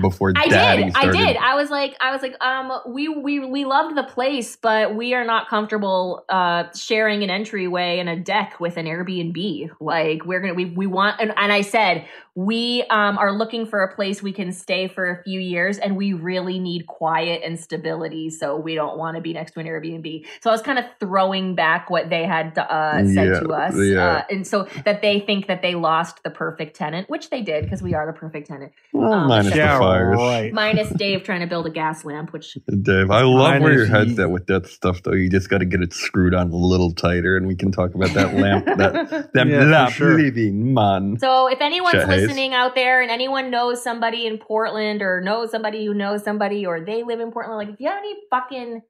[0.00, 1.36] before I daddy did, I did.
[1.36, 5.14] I was like, I was like, um, we we we loved the place, but we
[5.14, 9.70] are not comfortable uh sharing an entryway and a deck with an Airbnb.
[9.80, 13.82] Like we're gonna we we want and, and I said we um are looking for
[13.84, 17.58] a place we can stay for a few years and we really need quiet and
[17.60, 20.78] stability so we don't want to be next to an airbnb so i was kind
[20.78, 24.04] of throwing back what they had uh, said Yeah, to us yeah.
[24.04, 27.64] uh, and so that they think that they lost the perfect tenant which they did
[27.64, 30.16] because we are the perfect tenant Well, Um, minus yeah, the fires.
[30.18, 30.52] right.
[30.52, 33.88] minus dave trying to build a gas lamp which Dave, I love where your is
[33.90, 35.12] head's at with that stuff, though.
[35.12, 37.94] You just got to get it screwed on a little tighter, and we can talk
[37.94, 40.16] about that lamp, that that Yeah, lamp sure.
[40.18, 41.18] living man.
[41.18, 42.22] So if anyone's Shit haze.
[42.22, 46.64] listening out there and anyone knows somebody in Portland or know somebody who knows somebody
[46.66, 48.82] or they live in Portland, like if you have any fucking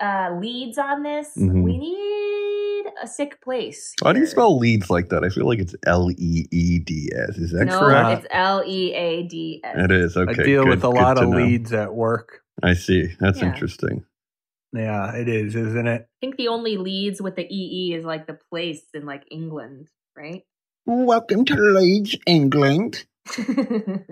[0.00, 1.62] uh leads on this, Mhm.
[1.62, 3.94] we need a sick place.
[4.02, 5.24] How do you spell leads like that?
[5.24, 7.36] I feel like it's L E E D S.
[7.36, 8.24] Is that no, correct?
[8.24, 9.76] it's L E A D S.
[9.76, 10.40] It is okay.
[10.42, 11.36] I deal good- with a lot of know.
[11.38, 12.42] leads at work.
[12.62, 13.08] I see.
[13.20, 13.46] That's Yeah.
[13.52, 14.04] interesting.
[14.72, 16.02] Yeah, it is, isn't it?
[16.02, 19.88] I think the only leads with the EE is like the place in like England,
[20.16, 20.42] right?
[20.86, 23.04] Welcome to Leeds, England.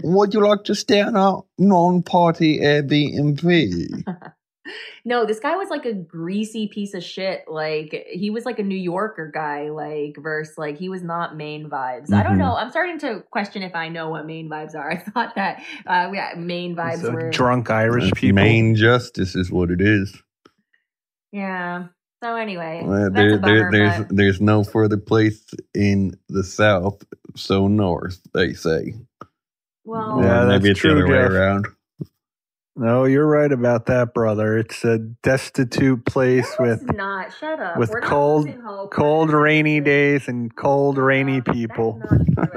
[0.03, 4.05] Would you like to stay on our non-party Airbnb?
[5.05, 7.45] no, this guy was like a greasy piece of shit.
[7.49, 11.69] Like he was like a New Yorker guy, like versus like he was not Maine
[11.71, 12.13] vibes.
[12.13, 12.39] I don't Mhm.
[12.39, 12.57] know.
[12.57, 14.91] I'm starting to question if I know what Maine vibes are.
[14.93, 18.35] I thought that uh yeah, Maine vibes So were drunk Irish people.
[18.37, 20.21] Main justice is what it is.
[21.33, 21.87] Yeah.
[22.23, 26.43] So anyway, Uh, that's there, a there, there's but- there's no further place in the
[26.45, 27.03] South
[27.37, 28.21] so north.
[28.33, 28.95] They say.
[29.85, 31.67] well, Or Yeah, maybe that's it's the other true, way around.
[32.79, 34.59] No, you're right about that, brother.
[34.59, 37.33] It's a destitute place No, with not.
[37.39, 37.79] Shut up.
[37.79, 38.61] with We're cold- losing
[38.93, 42.03] cold, rainy days and cold, rainy people.
[42.37, 42.51] not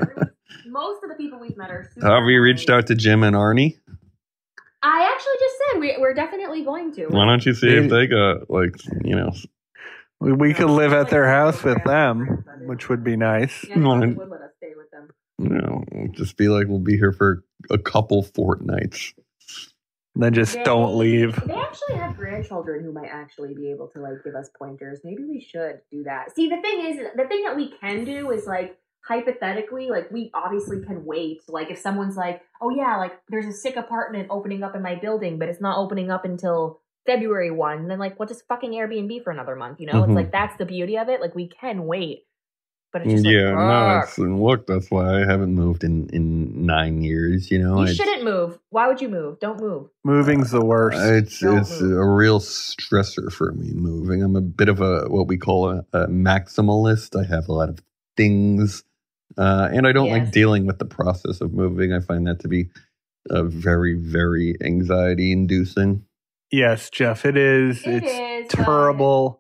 [0.67, 1.89] Most of the people we've met are.
[1.93, 3.77] Super Have you reached out to Jim and Arnie?
[4.83, 7.08] I actually just said we, we're definitely going to.
[7.08, 9.32] Why don't you see if they got like you know?
[10.19, 13.63] We, we could live at their house with them, which would be nice.
[13.63, 15.10] Yeah, I thought they Wanna- would let us stay with them.
[15.38, 19.13] You know, just be like we'll be here for a couple fortnights.
[20.15, 21.41] Then just don't leave.
[21.45, 24.99] They actually have grandchildren who might actually be able to like give us pointers.
[25.05, 26.36] Maybe we should do that.
[26.36, 30.29] See, the thing is, the thing that we can do is like hypothetically, like we
[30.33, 31.41] obviously can wait.
[31.47, 34.95] Like if someone's like, "Oh yeah, like there's a sick apartment opening up in my
[34.95, 39.23] building, but it's not opening up until February one," then like, we'll just fucking Airbnb
[39.23, 39.79] for another month.
[39.79, 40.03] You know, Mhm.
[40.09, 41.21] it's like that's the beauty of it.
[41.21, 42.25] Like we can wait,
[42.93, 44.17] but it's just yeah, like, no, fuck.
[44.19, 47.49] and look, that's why I haven't moved in in nine years.
[47.49, 48.59] You know, you It's- shouldn't move.
[48.69, 49.39] Why would you move?
[49.39, 49.89] Don't move.
[50.03, 50.99] Moving's the worst.
[51.01, 51.97] It's Don't it's move.
[51.97, 54.21] a real stressor for me moving.
[54.21, 57.19] I'm a bit of a what we call a, a maximalist.
[57.19, 57.79] I have a lot of
[58.17, 58.83] things,
[59.37, 61.93] uh, and I don't like dealing with the process of moving.
[61.93, 62.69] I find that to be
[63.29, 66.03] uh, very very anxiety inducing.
[66.51, 67.85] yes, Jeff, it is.
[67.85, 69.39] It it's is, but- terrible.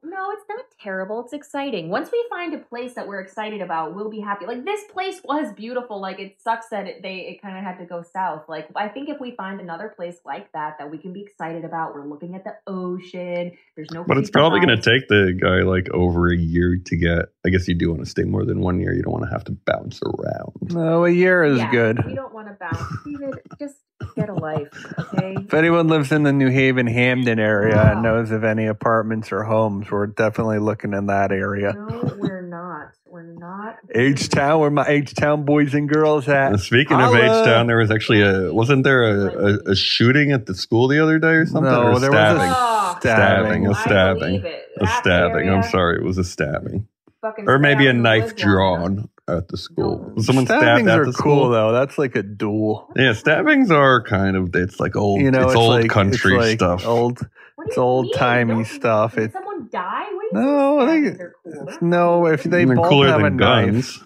[0.79, 1.21] No, it's not terrible.
[1.21, 1.89] It's exciting.
[1.89, 4.45] Once we find a place that we're excited about, we'll be happy.
[4.45, 5.99] Like this place was beautiful.
[6.01, 8.45] Like it sucks that it, they it kind of had to go south.
[8.47, 11.65] Like I think if we find another place like that that we can be excited
[11.65, 13.51] about, we're looking at the ocean.
[13.75, 14.03] There's no.
[14.03, 17.25] But it's probably going to take the guy like over a year to get.
[17.45, 18.93] I guess you do want to stay more than one year.
[18.93, 20.73] You don't want to have to bounce around.
[20.73, 22.05] No, a year is Yeah, good.
[22.05, 22.83] We don't want to bounce.
[23.05, 23.75] David, just
[24.15, 24.67] get a life,
[24.99, 25.35] okay?
[25.39, 27.91] If anyone lives in the New Haven Hamden area Wow.
[27.93, 31.73] and knows of any apartments or homes, we're definitely looking in that area.
[31.73, 32.91] No, we're not.
[33.07, 33.77] We're not.
[33.93, 36.59] H Town, where my H Town boys and girls at.
[36.59, 40.45] Speaking of H Town, there was actually a wasn't there a, a, a shooting at
[40.45, 41.63] the school the other day or something?
[41.71, 42.53] No, or a there was a stabbing?
[42.55, 44.67] Oh, Stabbing, a I stabbing, believe it.
[44.81, 45.47] a stabbing.
[45.47, 46.87] area, I'm sorry, it was a stabbing,
[47.21, 48.55] fucking or maybe a knife was long enough.
[48.95, 50.11] drawn at the school.
[50.15, 50.21] No.
[50.21, 51.49] Someone stabbed Stabbings at are the cool school.
[51.49, 51.71] though.
[51.71, 52.89] That's like a duel.
[52.95, 55.21] Yeah, stabbings are kind of it's like old.
[55.21, 56.85] You know, it's, it's, old like, country it's like stuff.
[56.85, 57.27] Old.
[57.65, 59.15] It's old-timey stuff.
[59.15, 60.05] Did It- someone die?
[60.13, 61.89] What you No, I think think stabbings are cool?
[61.89, 62.25] No.
[62.27, 64.03] If they They're both cooler have a than knife, guns.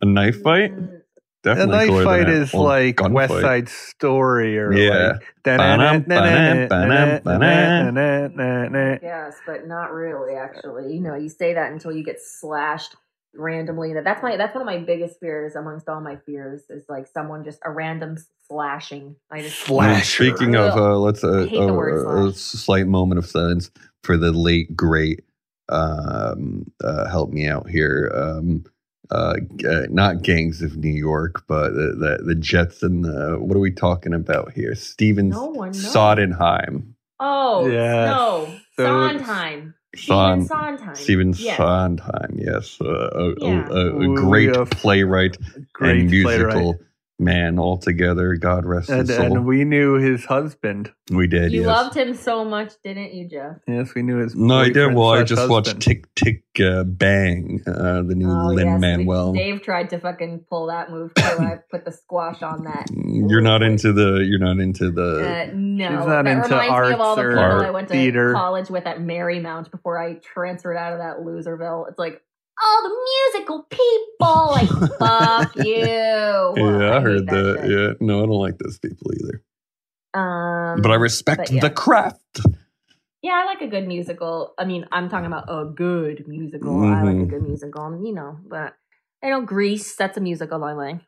[0.00, 1.00] A knife fight, Mm, a
[1.42, 3.12] definitely knife cooler fight than a is like gunfight.
[3.12, 5.18] West Side Story or Yeah.
[5.18, 5.22] like.
[9.02, 10.34] Yes, but not really.
[10.36, 12.96] Actually, you know, you say that until you get slashed
[13.34, 13.94] randomly.
[13.94, 17.06] That that's my that's one of my biggest fears amongst all my fears is like
[17.06, 18.16] someone just a random
[18.48, 19.16] slashing.
[19.30, 20.24] I just Slasher.
[20.24, 23.70] Speaking of, uh, let's uh, I hate the word uh, a slight moment of silence
[24.02, 25.24] for the late great.
[25.68, 28.12] Um, uh, help me out here.
[28.14, 28.64] Um,
[29.10, 29.36] uh,
[29.68, 33.60] uh, not gangs of New York, but the the, the Jets and the what are
[33.60, 34.74] we talking about here?
[34.74, 35.72] Steven No one.
[35.72, 36.94] Sodenheim.
[37.20, 39.74] Oh yeah, no, So it's- Sondheim.
[39.96, 40.94] Son, Stephen Sondheim.
[40.96, 41.56] Stephen Yes.
[41.58, 43.68] Sondheim, yes, uh, a, Yeah.
[43.68, 45.36] a, a, a great playwright
[45.72, 46.80] Great and musical playwright.
[47.22, 48.34] Man altogether.
[48.36, 49.24] God rest And, his soul.
[49.26, 50.92] and we knew his husband.
[51.10, 51.52] we did.
[51.52, 51.66] You yes.
[51.66, 53.56] loved him so much, didn't you, Jeff?
[53.66, 54.34] Yes, we knew his.
[54.34, 54.94] No, I did.
[54.94, 55.80] Well, I slash just watched.
[55.80, 59.32] Tick Tick uh, Bang, uh, the new Oh, Lin yes, Manuel.
[59.32, 61.22] Dave tried to fucking pull that move too.
[61.22, 62.86] I put the squash on that.
[62.94, 64.24] You're not into the.
[64.28, 65.48] You're not into the.
[65.48, 67.64] Uh, no, She's not that into reminds me of all the arts or people I
[67.64, 68.32] art, went to theater.
[68.34, 71.88] college with at Marymount before I transferred out of that loserville.
[71.88, 72.20] It's like
[72.60, 72.96] all the
[73.32, 75.64] musical people, like fuck you.
[75.64, 77.58] yeah, I, hate heard that.
[77.62, 77.70] shit.
[77.70, 79.42] Yeah, no, I don't like those people either.
[80.14, 81.60] Um, But I respect but yeah.
[81.60, 82.40] the craft.
[83.22, 84.54] yeah, I like a good musical.
[84.58, 86.82] I mean, I'm talking about a good musical.
[86.84, 87.30] I like a Mhm.
[87.30, 88.38] good musical, you know.
[88.46, 88.74] But
[89.22, 89.94] I know Grease.
[89.96, 91.00] That's a musical I like.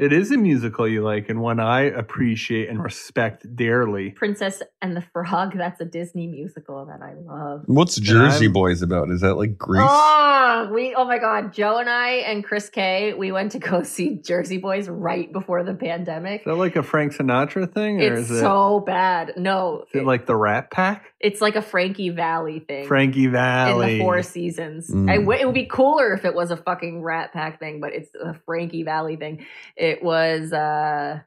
[0.00, 4.12] It is a musical you like, and one I appreciate and respect dearly.
[4.12, 5.54] Princess and the Frog.
[5.54, 7.64] That's a Disney musical that I love.
[7.66, 9.10] What's Jersey I'm- Boys about?
[9.10, 9.84] Is that like Grease?
[9.86, 13.82] Oh, we oh my god, Joe and I and Chris K, we went to go
[13.84, 16.40] see Jersey Boys right before the pandemic.
[16.40, 19.34] Is that like a Frank Sinatra thing, or It's is it, so bad.
[19.36, 21.09] No, is it like the Rat Pack?
[21.20, 22.86] It's like a Frankie Valli thing.
[22.86, 23.92] Frankie Valli.
[23.92, 24.88] in the Four Seasons.
[24.88, 25.10] Mm.
[25.10, 27.92] I w- it would be cooler if it was a fucking Rat Pack thing, but
[27.92, 29.44] it's a Frankie Valli thing.
[29.76, 31.20] It was uh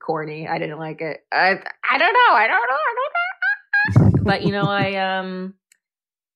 [0.00, 0.48] corny.
[0.48, 1.24] I didn't like it.
[1.30, 2.34] I I don't know.
[2.34, 2.76] I don't know.
[2.76, 4.22] I don't know.
[4.24, 5.54] but you know, I um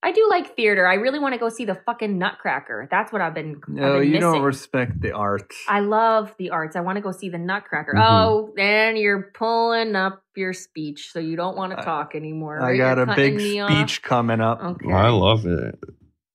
[0.02, 0.86] I do like theater.
[0.86, 2.88] I really want to go see the fucking Nutcracker.
[2.90, 3.60] That's what I've been.
[3.62, 4.20] I've no, been you missing.
[4.32, 5.54] don't respect the arts.
[5.68, 6.74] I love the arts.
[6.74, 7.92] I want to go see the Nutcracker.
[7.94, 8.02] Mhm.
[8.02, 12.62] Oh, and you're pulling up your speech, so you don't want to I- talk anymore.
[12.62, 13.70] I got a big me off.
[13.70, 14.62] speech coming up.
[14.62, 14.90] Okay.
[14.92, 15.78] I love it.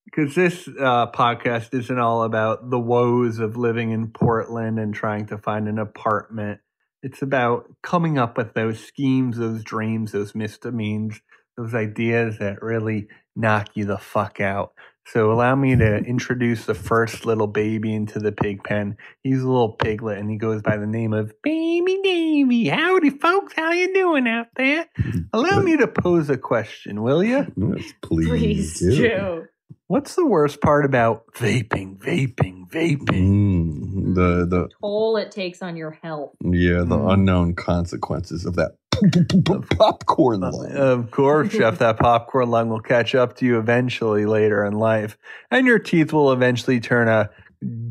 [0.06, 5.26] because this uh, podcast isn't all about the woes of living in Portland and trying
[5.26, 6.62] to find an apartment.
[7.04, 11.20] It's about coming up with those schemes, those dreams, those misdemeans,
[11.58, 14.74] those ideas that really knock you the fuck out.
[15.08, 18.98] So allow me to introduce the first little baby into the pig pen.
[19.24, 22.68] He's a little piglet and he goes by the name of Baby Davy.
[22.70, 24.88] Howdy folks, how you doing out there?
[25.34, 27.46] Allow me to pose a question, will you?
[27.56, 28.96] Yes, please, Please do.
[28.96, 29.46] do.
[29.88, 33.06] What's the worst part about vaping, vaping, vaping?
[33.08, 36.32] Mm, the the Toll it takes on your health.
[36.42, 37.14] yeah the Mm.
[37.14, 38.72] unknown consequences of that
[39.78, 40.72] popcorn lung.
[40.72, 45.18] Of course, Jeff, that popcorn lung will catch up to you eventually later in life,
[45.52, 47.30] and your teeth will eventually turn a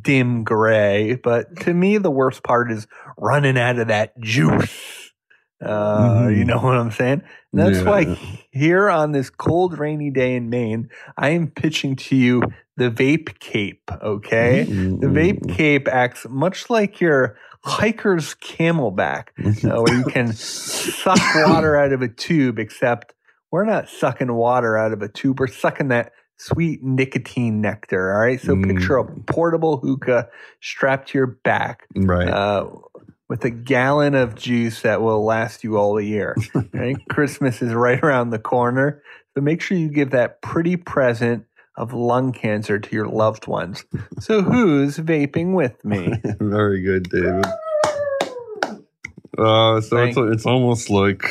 [0.01, 1.15] dim gray.
[1.23, 2.87] But to me, the worst part is
[3.19, 5.04] running out of that juice.
[5.65, 6.37] Uh, Mhm.
[6.39, 7.23] You know what I'm saying?
[7.53, 7.85] And that's Yeah.
[7.91, 8.17] why
[8.51, 12.43] here on this cold, rainy day in Maine, I am pitching to you
[12.77, 13.91] the vape cape.
[14.03, 14.65] Okay.
[14.65, 19.29] The vape cape acts much like your hiker's CamelBak,
[19.65, 23.15] uh, where you can suck water out of a tube, except
[23.51, 25.39] we're not sucking water out of a tube.
[25.41, 28.13] We're sucking that sweet nicotine nectar.
[28.13, 28.41] All right.
[28.41, 28.67] So Mm.
[28.67, 30.29] picture a portable hookah
[30.61, 32.29] strapped to your back right.
[32.29, 32.67] uh,
[33.29, 36.37] with a gallon of juice that will last you all the year.
[36.73, 36.97] Right?
[37.09, 39.03] Christmas is right around the corner.
[39.35, 41.45] So make sure you give that pretty present
[41.77, 43.85] of lung cancer to your loved ones.
[44.21, 46.13] So who's vaping with me?
[46.41, 47.47] Very good, David.
[49.39, 51.25] Uh, so it's it's almost like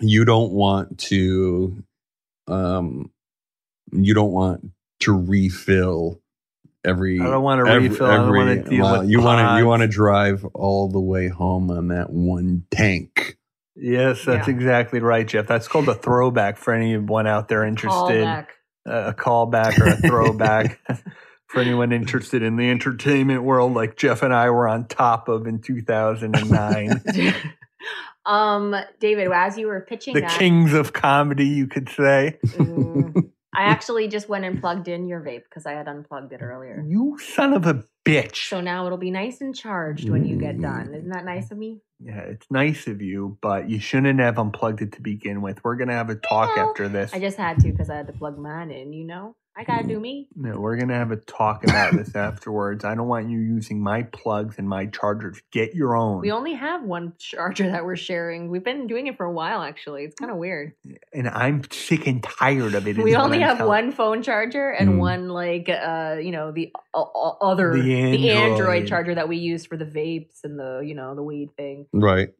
[0.00, 1.82] you don't want to,
[2.48, 3.10] um,
[3.92, 6.21] you don't want to refill
[6.84, 7.20] every.
[7.20, 8.06] I don't want to every- refill.
[8.06, 10.88] I don't want to deal well, with you want to you want to drive all
[10.88, 13.38] the way home on that one tank.
[13.74, 14.54] Yes, that's Yeah.
[14.54, 15.46] exactly right, Jeff.
[15.46, 18.24] That's called a throwback for anyone out there interested.
[18.24, 18.46] Callback.
[18.86, 20.80] Uh, a callback or a throwback
[21.46, 25.46] for anyone interested in the entertainment world, like Jeff and I were on top of
[25.46, 27.02] in 2009.
[28.26, 32.38] um, David, as you were pitching the that, kings of comedy, you could say.
[32.44, 36.40] Mm, I actually just went and plugged in your vape because I had unplugged it
[36.40, 36.82] earlier.
[36.86, 38.48] You son of a bitch.
[38.48, 40.94] So now it'll be nice and charged when you get done.
[40.94, 41.82] Isn't that nice of me?
[42.00, 45.62] Yeah, it's nice of you, but you shouldn't have unplugged it to begin with.
[45.62, 47.12] We're gonna have a talk after this.
[47.12, 48.92] I just had to because I had to plug mine in.
[48.92, 50.28] You know, I gotta do me.
[50.34, 52.84] no, we're gonna have a talk about this afterwards.
[52.84, 55.42] I don't want you using my plugs and my chargers.
[55.50, 56.20] Get your own.
[56.22, 58.48] We only have one charger that we're sharing.
[58.50, 60.04] We've been doing it for a while, actually.
[60.04, 60.72] It's kind of weird.
[61.12, 62.96] and I'm sick and tired of it.
[62.96, 64.98] we only have telling- one phone charger and Mm.
[64.98, 68.86] one like uh you know the uh, other The the Android Android.
[68.88, 71.86] charger that we use for the vapes and the you know the weed thing.
[71.92, 72.30] Right.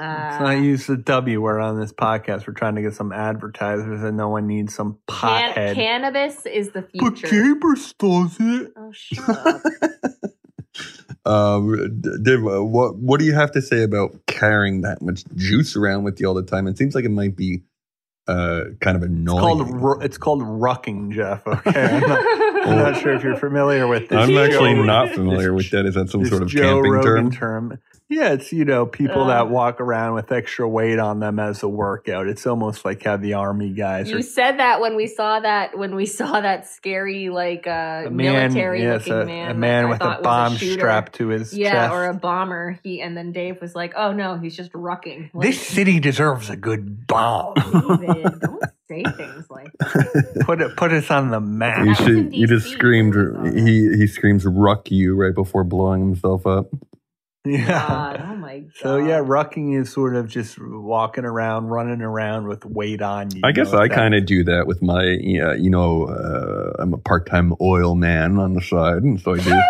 [0.00, 2.46] Uh, Let's not use the W word on this podcast.
[2.46, 5.74] We're trying to get some advertisers, and no one needs some can- pothead.
[5.74, 7.26] cannabis is the but future.
[7.28, 8.72] Chambers does it.
[8.76, 9.62] Oh, shut up.
[11.26, 16.04] Um, Dave, what what do you have to say about carrying that much juice around
[16.04, 16.66] with you all the time?
[16.66, 17.62] It seems like it might be
[18.26, 19.38] uh, kind of It's annoying.
[19.40, 21.46] called ru- it's called rucking, Jeff.
[21.46, 24.16] Okay, I'm not, I'm not sure if you're familiar with this.
[24.18, 25.84] I'm actually not familiar with that.
[25.84, 27.78] Is that some sort of Joe camping Rogan term?
[28.10, 29.28] Yeah, it's you know people Uh.
[29.28, 32.26] that walk around with extra weight on them as a workout.
[32.26, 34.22] It's almost like how the army guys you are.
[34.22, 38.52] said that when we saw that when we saw that scary like uh A man,
[38.52, 40.72] military yes, looking a, man a man I with a bomb shooter.
[40.80, 41.92] strapped to his yeah chest.
[41.92, 45.46] or a bomber he and then dave was like oh no he's just rucking like,
[45.46, 47.54] this city deserves a good bomb.
[48.00, 50.40] David, don't say things like that.
[50.46, 51.86] put it, put us on the map.
[51.86, 52.34] You should.
[52.34, 53.14] You just screamed.
[53.14, 53.68] when we saw that.
[53.68, 56.66] He he screams "ruck you" right before blowing himself up.
[57.46, 57.66] Yeah.
[57.66, 62.48] God, oh my god So yeah, rucking is sort of just walking around, running around
[62.48, 63.40] with weight on you.
[63.44, 65.04] I guess know, I kind of do that with my.
[65.04, 69.38] Yeah, you know, uh, I'm a part-time oil man on the side, and so I
[69.38, 69.58] do.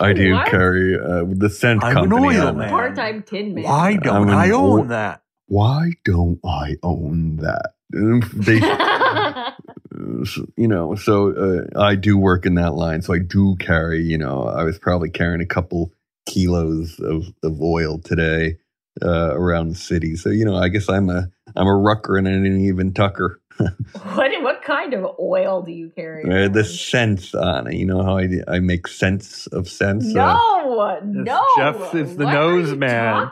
[0.00, 0.48] I do What?
[0.48, 2.38] carry uh, the scent I'm an company.
[2.38, 2.70] oil man.
[2.70, 3.64] Part-time tin man.
[3.64, 5.22] Why don't I'm an I own old- that?
[5.48, 7.72] Why don't I own that?
[7.90, 8.56] They,
[10.56, 13.02] you know, so uh, I do work in that line.
[13.02, 15.92] So I do carry, you know, I was probably carrying a couple
[16.26, 18.56] kilos of, of oil today
[19.02, 20.16] uh, around the city.
[20.16, 23.40] So, you know, I guess I'm a I'm a rucker and an even tucker.
[23.58, 26.24] what what kind of oil do you carry?
[26.24, 26.64] Uh, the around?
[26.66, 27.74] scents on it.
[27.74, 30.06] You know how I, I make sense of scents?
[30.06, 31.44] Uh, No, no.
[31.56, 33.30] Jeff is the What nose man.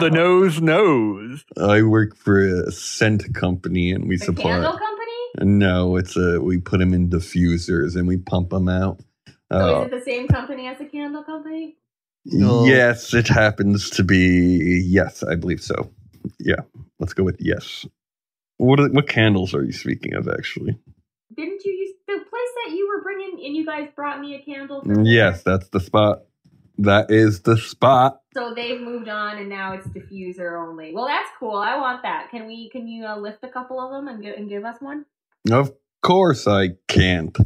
[0.00, 1.44] The nose knows.
[1.60, 4.44] I work for a scent company and we The supply.
[4.52, 4.94] candle company.
[5.40, 9.00] No, it's a we put them in diffusers and we pump them out.
[9.52, 11.76] So Uh, is it the same company as the candle company?
[12.30, 12.64] No.
[12.66, 14.82] Yes, it happens to be.
[14.86, 15.90] Yes, I believe so.
[16.38, 16.60] Yeah,
[16.98, 17.86] let's go with yes.
[18.58, 20.28] What are, what candles are you speaking of?
[20.28, 20.78] Actually,
[21.36, 24.42] Didn't you use the place that you were bringing and you guys brought me a
[24.42, 24.82] candle?
[24.82, 25.58] for yes, dinner?
[25.58, 26.22] that's the spot.
[26.78, 28.20] That is the spot.
[28.34, 30.92] So they've moved on and now it's diffuser only.
[30.94, 31.56] Well, that's cool.
[31.56, 32.28] I want that.
[32.30, 32.68] Can we?
[32.70, 35.04] Can you uh, lift a couple of them and, gi- and give us one?
[35.50, 35.72] Of
[36.02, 37.36] course, I can't.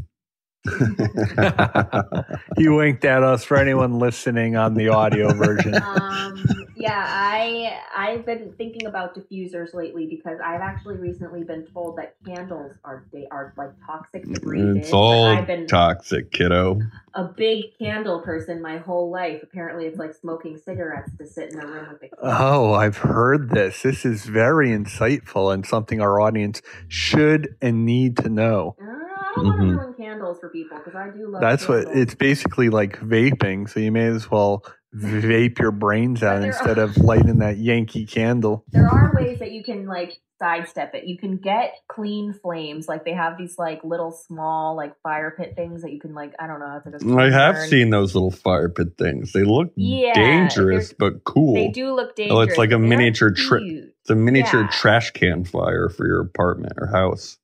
[2.57, 5.75] He winked at us for anyone listening on the audio version.
[5.75, 6.45] um,
[6.77, 12.15] yeah, I I've been thinking about diffusers lately because I've actually recently been told that
[12.25, 14.95] candles are they are like toxic to breathe it's in.
[14.95, 16.81] all I've been toxic, kiddo.
[17.15, 19.43] a big candle person my whole life.
[19.43, 22.19] Apparently, it's like smoking cigarettes to sit in a room with a candle.
[22.23, 23.83] Oh, I've heard this.
[23.83, 28.77] This is very insightful and something our audience should and need to know.
[28.81, 28.92] Uh,
[29.33, 29.71] I don't want Mhm.
[29.73, 31.41] to ruin candles for people because I do love.
[31.41, 33.69] That's what it's basically like vaping.
[33.69, 34.65] So you may as well
[34.95, 38.65] vape your brains out There instead are- of lighting that Yankee candle.
[38.73, 41.05] There are ways that you can like sidestep it.
[41.05, 42.89] You can get clean flames.
[42.89, 46.35] Like they have these like little small like fire pit things that you can like
[46.39, 46.81] I don't know.
[46.85, 47.69] It's like a I have burn.
[47.69, 49.33] seen those little fire pit things.
[49.33, 51.55] They look Yeah, dangerous, but cool.
[51.55, 52.37] They do look dangerous.
[52.37, 53.95] Oh, it's like a they miniature tri- cute.
[54.03, 54.69] It's a miniature Yeah.
[54.73, 57.39] trash can fire for your apartment or house.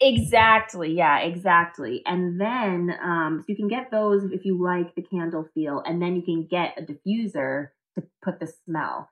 [0.00, 0.92] Exactly.
[0.94, 2.02] Yeah, exactly.
[2.06, 6.00] And then um, so you can get those if you like the candle feel, and
[6.00, 9.10] then you can get a diffuser to put the smell.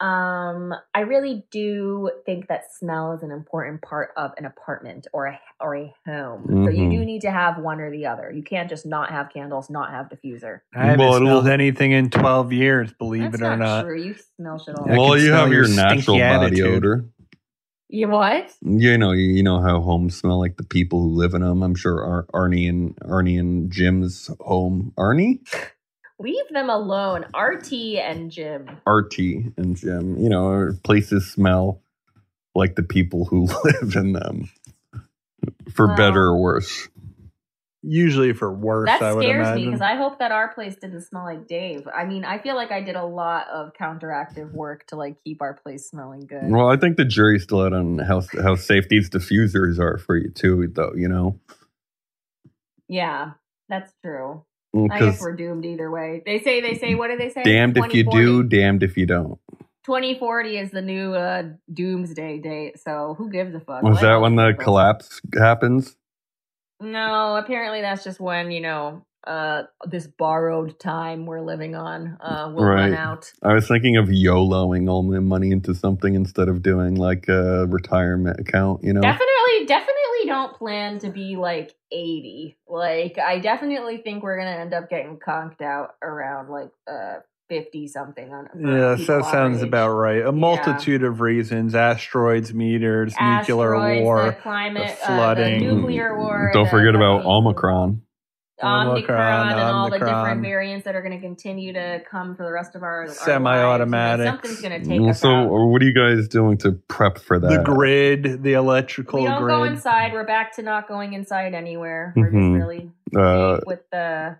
[0.00, 5.26] Um, I really do think that smell is an important part of an apartment or
[5.26, 6.44] a or a home.
[6.64, 6.90] So you Mhm.
[6.92, 8.30] do need to have one or the other.
[8.30, 10.60] You can't just not have candles, not have diffuser.
[10.72, 13.82] I haven't Well, smelled anything in 12 years, believe That's it or not.
[13.86, 14.00] true.
[14.00, 14.86] You smell shit all.
[14.86, 16.76] Well, you have your your natural stinky body attitude.
[16.76, 17.04] odor.
[17.88, 18.50] You what?
[18.62, 21.62] You know, you know how homes smell like the people who live in them.
[21.62, 24.92] I'm sure Ar- Arnie and Arnie and Jim's home.
[24.98, 25.40] Arnie,
[26.20, 27.26] Leave them alone.
[27.36, 28.68] RT and Jim.
[28.86, 29.18] RT
[29.56, 30.18] and Jim.
[30.18, 31.80] You know, places smell
[32.54, 34.50] like the people who live in them,
[35.72, 36.88] for better or worse.
[37.82, 41.02] Usually for worse, That I would scares me because I hope that our place didn't
[41.02, 41.86] smell like Dave.
[41.86, 45.40] I mean, I feel like I did a lot of counteractive work to like keep
[45.40, 46.50] our place smelling good.
[46.50, 50.16] Well, I think the jury's still out on how how safe these diffusers are for
[50.16, 50.66] you too.
[50.74, 51.38] Though you know,
[52.88, 53.32] yeah,
[53.68, 54.44] that's true.
[54.74, 56.22] I guess because we're doomed either way.
[56.26, 57.44] They say they say what do they say?
[57.44, 59.38] damned if you do, damned if you don't.
[59.84, 62.78] 2040 is the new uh, doomsday date.
[62.78, 63.82] So who gives a fuck?
[63.82, 65.96] Was Let that when the people- collapse happens?
[66.80, 72.50] No, apparently that's just when you know uh, this borrowed time we're living on uh,
[72.54, 73.30] will run out.
[73.42, 77.66] I was thinking of YOLOing all my money into something instead of doing like a
[77.66, 79.02] retirement account, you know?
[79.02, 82.56] Definitely, definitely don't plan to be like 80.
[82.66, 87.18] Like, I definitely think we're going to end up getting conked out around like uh
[87.48, 88.32] 50 something.
[88.32, 90.24] On for Yes, that our sounds about right.
[90.24, 94.26] A multitude of reasons asteroids, meters, nuclear war.
[94.26, 95.66] the climate, the uh, flooding.
[95.66, 96.50] the nuclear war.
[96.52, 98.02] Don't the forget about fucking Omicron.
[98.60, 102.42] Omicron, Omicron, and all the different variants that are going to continue to come for
[102.44, 103.20] the rest of our, our lives.
[103.20, 104.28] Semi-automatics.
[104.28, 105.48] Something's going to take Well, us so, out.
[105.48, 107.48] what are you guys doing to prep for that?
[107.48, 110.12] the grid, the electrical We don't go inside.
[110.12, 112.12] We're back to not going inside anywhere.
[112.16, 112.56] We're Mhm.
[112.58, 114.38] just really Uh, with the,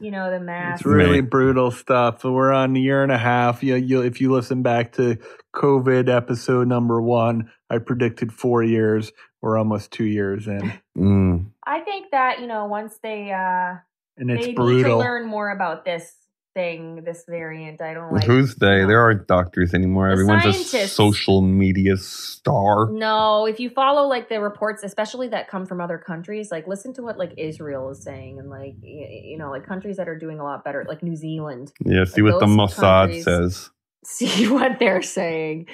[0.00, 0.80] you know, the mask.
[0.80, 1.30] It's really Right.
[1.30, 2.24] brutal stuff.
[2.24, 3.62] We're on a year and a half.
[3.62, 5.18] You, you, if you listen back to
[5.54, 9.12] COVID episode number one, I predicted four years.
[9.40, 13.76] We're almost two years in, mm, I think that you know once they uh
[14.16, 16.12] and it's they need to learn more about this
[16.58, 17.80] thing, this variant.
[17.80, 18.24] I don't like.
[18.24, 18.84] who's they?
[18.84, 20.08] There aren't doctors anymore.
[20.08, 22.90] The Everyone's a social media star.
[22.90, 26.92] No, if you follow like the reports, especially that come from other countries, like listen
[26.94, 30.40] to what like Israel is saying, and like you know, like countries that are doing
[30.40, 31.72] a lot better, like New Zealand.
[31.84, 33.70] Yeah, see what the Mossad countries- says.
[34.04, 35.66] See what they're saying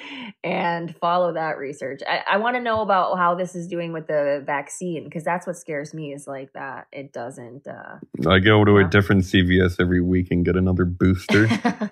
[0.43, 2.01] and follow that research.
[2.07, 5.45] I, I want to know about how this is doing with the vaccine because that's
[5.47, 7.67] what scares me is like that it doesn't.
[7.67, 7.97] Uh,
[8.29, 8.85] I go to Yeah.
[8.85, 11.47] a different CVS every week and get another booster.
[11.51, 11.89] I know,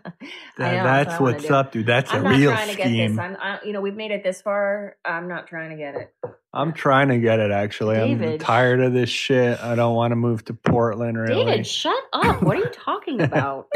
[0.58, 1.54] That- that's what I that's wanna what's do.
[1.54, 1.86] up, dude.
[1.86, 3.16] That's I'm a not real trying to get scheme.
[3.16, 3.20] this.
[3.20, 4.98] I'm, I, you know, we've made it this far.
[5.06, 6.14] I'm not trying to get it.
[6.54, 7.98] I'm trying to get it actually.
[7.98, 9.60] I'm tired of this shit.
[9.60, 11.46] I don't want to move to Portland really.
[11.46, 12.44] David, shut up.
[12.44, 13.68] What are you talking about?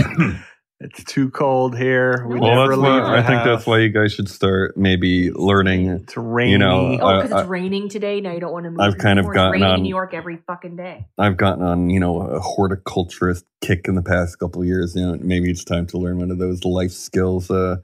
[0.79, 2.23] It's too cold here.
[2.27, 4.77] We well, never that's leave why the I think that's why you guys should start
[4.77, 5.87] maybe learning.
[5.87, 6.51] It's rainy.
[6.51, 8.21] You know, oh, because it's raining today.
[8.21, 8.79] Now you don't want to move.
[8.79, 11.07] I've kind of gotten on- in New York every fucking day.
[11.17, 14.95] I've gotten on, you know, a horticulturist kick in the past couple of years.
[14.95, 17.49] You know, maybe it's time to learn one of those life skills.
[17.49, 17.77] Uh,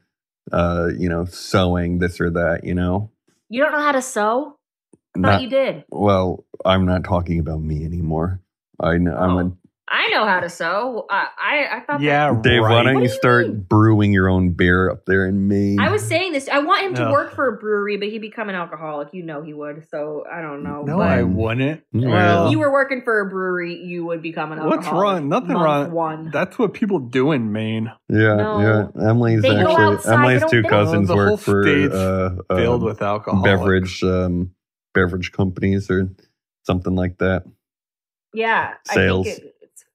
[0.51, 2.63] uh, you know, sewing this or that.
[2.63, 3.09] You know,
[3.49, 4.55] You don't know how to sew?
[5.15, 5.83] I thought not you did.
[5.89, 6.45] well.
[6.65, 8.39] I'm not talking about me anymore.
[8.79, 9.15] I know.
[9.15, 9.57] I'm a Oh.
[9.85, 11.05] I know how to sew.
[11.09, 11.99] I I, I thought.
[12.01, 13.65] yeah, That, Dave, why don't What you do start mean?
[13.69, 15.77] brewing your own beer up there in Maine?
[15.79, 16.47] I was saying this.
[16.47, 17.11] I want him to No.
[17.11, 19.09] work for a brewery, but he'd become an alcoholic.
[19.11, 19.85] You know he would.
[19.89, 20.83] So I don't know.
[20.83, 21.83] No, but I wouldn't.
[21.91, 24.85] Well, if you were working for a brewery, you would become an alcoholic.
[24.85, 25.27] What's wrong?
[25.27, 25.91] Nothing wrong.
[25.91, 26.29] One.
[26.31, 27.91] That's what people do in Maine.
[28.07, 28.89] Yeah, No.
[28.95, 29.09] yeah.
[29.09, 33.01] Emily's They actually outside, Emily's two cousins The work for state's uh, Filled um, with
[33.01, 33.43] alcohol.
[33.43, 34.51] beverage um,
[34.93, 36.09] beverage companies or
[36.63, 37.43] something like that.
[38.35, 39.27] Yeah, Sales.
[39.27, 39.52] I think it, it's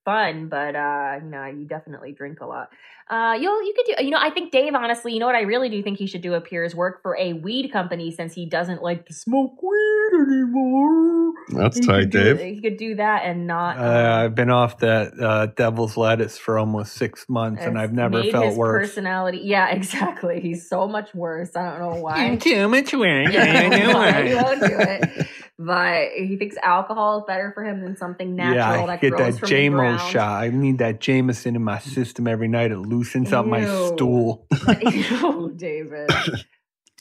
[0.09, 2.71] fun, but uh, you know, you definitely drink a lot.
[3.11, 4.05] Uh, you'll you could do.
[4.05, 4.75] You know, I think Dave.
[4.75, 7.03] Honestly, you know what I really do think he should do up here is work
[7.03, 11.33] for a weed company since he doesn't like to smoke weed anymore.
[11.49, 12.55] That's He tight, could do- Dave.
[12.57, 13.79] He could do that and not.
[13.79, 18.21] Uh, I've been off that uh, devil's lettuce for almost six months, and I've never
[18.21, 18.89] made felt his worse.
[18.89, 19.41] personality.
[19.45, 20.41] Yeah, exactly.
[20.41, 21.57] He's so much worse.
[21.57, 22.37] I don't know why.
[22.37, 23.33] too much work.
[23.33, 25.27] Yeah, he won't do it.
[25.61, 29.11] But he thinks alcohol is better for him than something natural yeah, I that get
[29.11, 30.43] grows that from the JMO shot.
[30.45, 32.71] I need that Jameson in my system every night.
[32.71, 33.87] It loosens up my Ew.
[33.89, 34.47] stool.
[34.83, 36.11] Ew, David.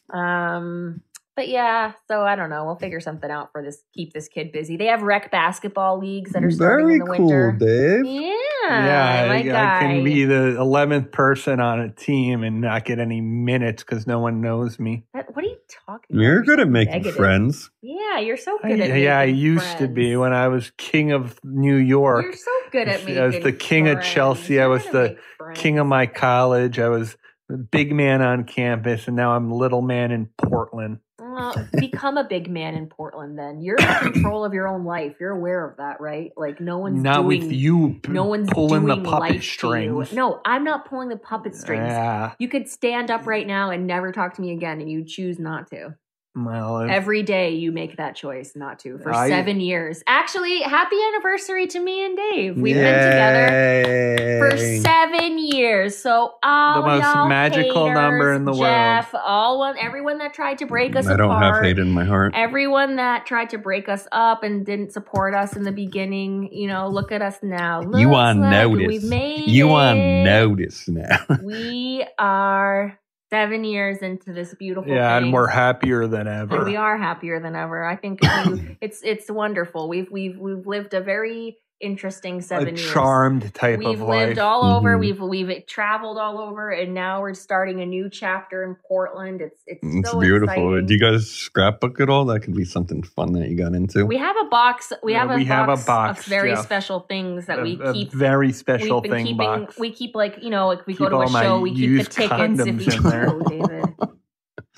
[0.09, 1.01] Um,
[1.35, 2.65] but yeah, so I don't know.
[2.65, 3.83] We'll figure something out for this.
[3.93, 4.75] Keep this kid busy.
[4.75, 7.51] They have rec basketball leagues that are starting Very in the cool, winter.
[7.51, 8.05] Dave.
[8.05, 8.33] Yeah,
[8.70, 9.78] yeah, oh my I, guy.
[9.78, 14.05] I can be the eleventh person on a team and not get any minutes because
[14.07, 15.05] no one knows me.
[15.13, 16.15] That- what are you talking?
[16.15, 16.22] about?
[16.24, 17.15] You're good so at making negative.
[17.15, 17.70] friends.
[17.82, 18.99] Yeah, you're so I, good at.
[18.99, 22.24] yeah, I making used to be when I was king of New York.
[22.26, 23.24] You're so good at I making.
[23.24, 24.01] was the king of.
[24.03, 24.59] Chelsea.
[24.59, 25.18] I You're was the
[25.53, 26.80] king of my college.
[26.80, 27.15] I was
[27.49, 30.99] the big man on campus, and now I'm little man in Portland.
[31.38, 33.38] Well, become a big man in Portland.
[33.38, 35.15] Then you're in control of your own life.
[35.19, 36.31] You're aware of that, right?
[36.35, 40.11] Like no one's Not doing, with you No one's pulling the puppet strings.
[40.13, 41.89] No, I'm not pulling the puppet strings.
[41.89, 42.33] Yeah.
[42.39, 45.38] You could stand up right now and never talk to me again, and you choose
[45.39, 45.95] not to.
[46.38, 50.03] Well, if- Every day you make that choice not to for I- seven years.
[50.07, 52.57] Actually, happy anniversary to me and Dave.
[52.57, 55.97] We've been together for seven years.
[55.97, 58.61] So all The most y'all magical haters, number in the world.
[58.63, 61.13] Jeff, all one, everyone that tried to break us up.
[61.13, 62.33] I don't have hate in my heart.
[62.35, 66.49] everyone that tried to break us up and didn't support us in the beginning.
[66.53, 67.81] You know, look at us now.
[67.81, 68.88] You Looks on like notice.
[68.88, 69.71] We've made You it.
[69.71, 71.17] on notice now.
[71.43, 72.99] We are
[73.30, 74.91] seven years into this beautiful.
[74.91, 75.25] yeah, thing.
[75.25, 76.57] and we're happier than ever.
[76.57, 77.86] And we are happier than ever.
[77.86, 78.19] I think
[78.82, 79.89] it's it's wonderful.
[79.89, 82.91] We've we've we've lived a very interesting a seven years.
[82.91, 84.19] charmed type We've of life.
[84.19, 84.95] We've lived all over.
[84.95, 84.99] Mhm.
[84.99, 89.41] We've we've traveled all over, and now we're starting a new chapter in Portland.
[89.41, 90.49] It's it's It's so beautiful.
[90.73, 90.86] exciting.
[90.88, 92.25] Do you guys scrapbook at all?
[92.25, 94.05] That could be something fun that you got into.
[94.05, 94.91] we have a box.
[95.03, 96.63] We Yeah, have a we box, have a box, of very Jeff.
[96.65, 98.11] special things that a, we a keep.
[98.11, 99.38] very special we've been thing keeping.
[99.38, 99.78] box.
[99.80, 101.59] We keep like you know, like we Keep go to a show.
[101.59, 102.32] We keep the tickets.
[102.32, 103.28] If condoms we, in there.
[103.30, 103.86] Oh, David.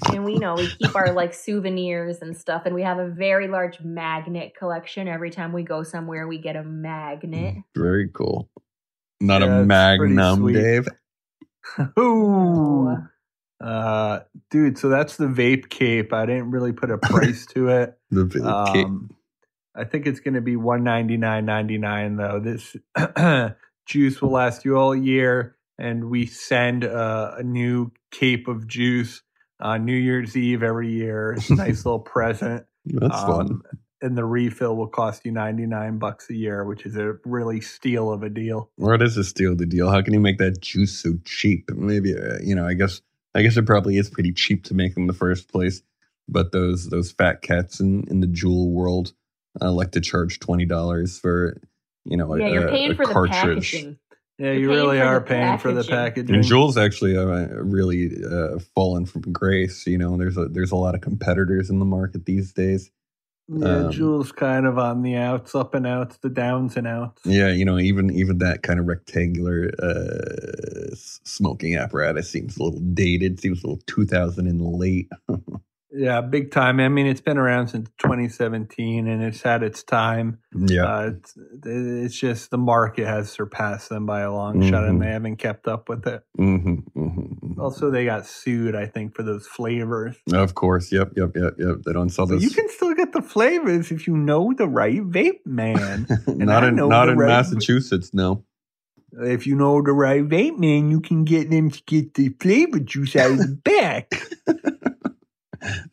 [0.08, 3.48] and we know we keep our like souvenirs and stuff and we have a very
[3.48, 8.50] large magnet collection every time we go somewhere we get a magnet Very cool.
[9.22, 10.54] Not Yeah, a magnum.
[10.54, 10.88] Dave.
[12.00, 12.98] Ooh.
[13.62, 14.20] Uh,
[14.50, 16.14] dude, so that's the vape cape.
[16.14, 17.98] I didn't really put a price to it.
[18.10, 19.10] The vi- ca- Um,
[19.76, 22.40] I think it's going to be one ninety nine ninety nine though.
[22.40, 22.76] This
[23.86, 29.22] juice will last you all year, and we send uh, a new cape of juice
[29.60, 31.34] on New Year's Eve every year.
[31.38, 32.66] It's a nice little present.
[32.86, 33.48] That's fun.
[33.48, 33.64] Um,
[34.02, 37.60] And the refill will cost you ninety nine bucks a year, which is a really
[37.62, 38.72] steal of a deal.
[38.78, 39.90] What is a steal the deal?
[39.90, 41.70] How can you make that juice so cheap?
[41.72, 42.66] Maybe uh, you know.
[42.66, 43.02] I guess.
[43.36, 45.84] I guess it probably is pretty cheap to make in the first place.
[46.28, 49.14] But those those fat cats in in the Juul world
[49.62, 51.60] uh, like to charge twenty dollars for
[52.06, 53.72] you know a, you're paying a for the cartridge.
[53.72, 53.98] packaging
[54.40, 55.96] Yeah, You're you paying really are paying for the packaging.
[56.28, 56.36] packaging.
[56.36, 57.26] And Juul's actually uh,
[57.62, 59.86] really uh, fallen from grace.
[59.86, 62.90] You know, there's a there's a lot of competitors in the market these days.
[63.50, 67.22] Yeah, Um, Juul's kind of on the outs, up and outs, the downs and outs.
[67.26, 72.80] Yeah, you know, even even that kind of rectangular uh, smoking apparatus seems a little
[72.80, 75.10] dated, seems a little 2000 and late.
[75.92, 76.80] Yeah, big time.
[76.80, 80.38] I mean, it's been around since 2017, and it's had its time.
[80.56, 80.84] yeah.
[80.86, 81.34] Uh, it's,
[81.66, 84.90] it's just the market has surpassed them by a long shot, Mhm.
[84.90, 86.22] and they haven't kept up with it.
[86.38, 86.56] hmm
[86.94, 90.16] hmm Also, they got sued, I think, for those flavors.
[90.32, 90.92] Of course.
[90.92, 91.14] Yep.
[91.18, 91.32] Yep.
[91.36, 91.54] Yep.
[91.58, 91.76] Yep.
[91.86, 92.44] They don't sell So this.
[92.44, 96.06] you can still get the flavors if you know the right vape man.
[96.28, 98.12] not in not in right- Massachusetts.
[98.14, 98.44] No.
[99.24, 102.78] if you know the right vape man, you can get them to get the flavor
[102.80, 104.14] juice out of the back.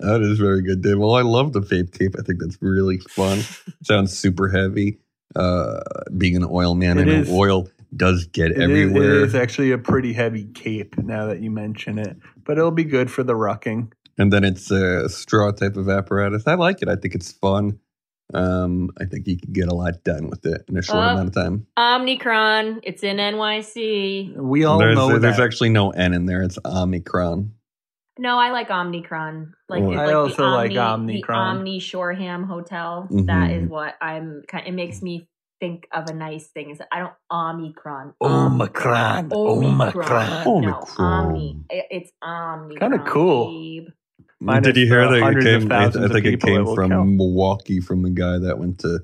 [0.00, 0.98] That is very good, Dave.
[0.98, 2.14] Well, I love the vape cape.
[2.18, 3.40] I think that's really fun.
[3.82, 4.98] Sounds super heavy.
[5.34, 5.80] Uh,
[6.16, 7.30] being an oil man, It I know is.
[7.30, 9.24] oil does get it everywhere.
[9.24, 13.10] is actually a pretty heavy cape now that you mention it, but it'll be good
[13.10, 13.92] for the rucking.
[14.18, 16.44] and then it's a straw type of apparatus.
[16.46, 16.88] I like it.
[16.88, 17.78] I think it's fun.
[18.34, 21.10] Um, I think you can get a lot done with it in a short Uh,
[21.12, 21.66] amount of time.
[21.78, 22.80] Omnicron.
[22.82, 24.34] It's in NYC.
[24.36, 25.44] We all there's know there's that.
[25.44, 26.42] actually no N in there.
[26.42, 27.52] It's Omicron.
[28.18, 29.52] No, I like Omnicron.
[29.68, 29.92] Like, Oh.
[29.92, 33.06] I like also the like Omni, The Omni Shoreham Hotel.
[33.10, 34.42] That is what I'm.
[34.48, 35.28] kind It makes me
[35.60, 36.70] think of a nice thing.
[36.70, 38.14] Is I don't Omicron.
[38.22, 39.32] Omicron.
[39.32, 40.44] Omicron.
[40.44, 41.26] No, Omicron.
[41.26, 41.60] Omni.
[41.70, 42.78] It's Omnicron.
[42.80, 43.46] Kinda cool.
[43.52, 43.88] babe.
[44.40, 45.36] Minus Did you hear that?
[45.36, 47.04] It came, I, I thousands of think it people came will from kill.
[47.04, 49.00] Milwaukee from a guy that went to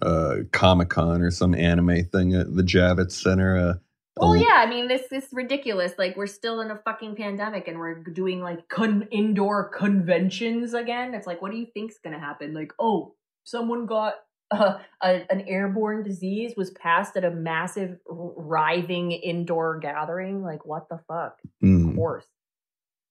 [0.00, 3.56] uh, Comic Con or some anime thing at the Javits Center.
[3.58, 3.74] Uh,
[4.16, 4.56] Well, yeah.
[4.56, 5.92] I mean, this is ridiculous.
[5.98, 11.14] Like, we're still in a fucking pandemic, and we're doing like con- indoor conventions again.
[11.14, 12.52] It's like, what do you think's gonna happen?
[12.54, 14.14] Like, oh, someone got
[14.50, 20.42] uh, a, an airborne disease, was passed at a massive, writhing indoor gathering.
[20.42, 21.38] Like, what the fuck?
[21.62, 22.26] Of Mm, course.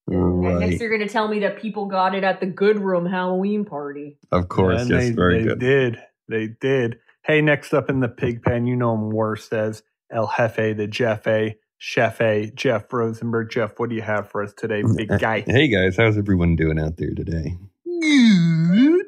[0.08, 0.60] And right.
[0.70, 4.18] next, you're gonna tell me that people got it at the Good Room Halloween party.
[4.32, 5.60] Of course, And yes, they, very they good.
[5.60, 6.04] did.
[6.28, 7.00] They did.
[7.24, 10.88] Hey, next up in the pig pen, you know him worst as El Jefe, the
[10.88, 13.50] Jeff A, Chef A, Jeff Rosenberg.
[13.50, 15.42] Jeff, what do you have for us today, big guy?
[15.48, 17.58] Hey guys, how's everyone doing out there today?
[17.86, 19.06] Good.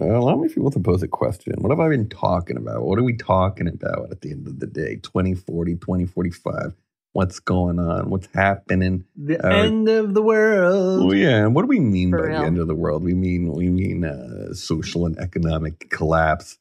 [0.00, 1.54] Uh, allow me if you want to pose a question.
[1.58, 2.82] What have I been talking about?
[2.82, 4.96] What are we talking about at the end of the day?
[4.96, 6.74] 2040, 2045.
[7.12, 8.10] What's going on?
[8.10, 9.04] What's happening?
[9.16, 11.02] The Uh, end of the world.
[11.04, 12.40] Oh yeah, and what do we mean For by real.
[12.40, 13.04] the end of the world?
[13.04, 16.58] We mean we mean uh, social and economic collapse.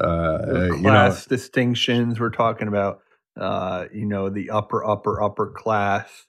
[0.00, 2.18] Uh, The you know, class distinctions.
[2.18, 3.00] We're talking about,
[3.38, 6.26] uh, you know, the upper, upper, upper class,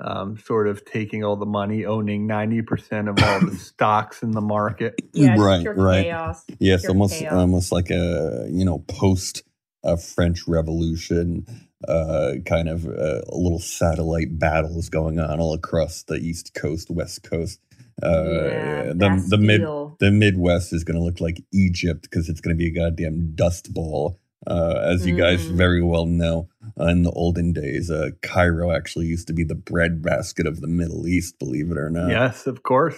[0.00, 4.32] um, sort of taking all the money, owning ninety percent of all the stocks in
[4.32, 5.00] the market.
[5.12, 6.04] Yeah, right, right.
[6.04, 6.44] chaos.
[6.58, 7.32] Yes, pure almost chaos.
[7.32, 9.42] almost like a you know post
[9.84, 11.46] uh, French Revolution
[11.86, 17.22] uh, kind of uh, little satellite battles going on all across the East Coast, West
[17.22, 17.60] Coast.
[18.02, 19.60] Uh, yeah, the the mid
[19.98, 23.32] the Midwest is going to look like Egypt because it's going to be a goddamn
[23.34, 24.18] dust bowl.
[24.44, 25.54] Uh, as you guys Mm.
[25.54, 26.48] very well know,
[26.80, 30.66] uh, in the olden days, uh, Cairo actually used to be the breadbasket of the
[30.66, 31.38] Middle East.
[31.38, 32.08] Believe it or not.
[32.10, 32.96] yes, of course.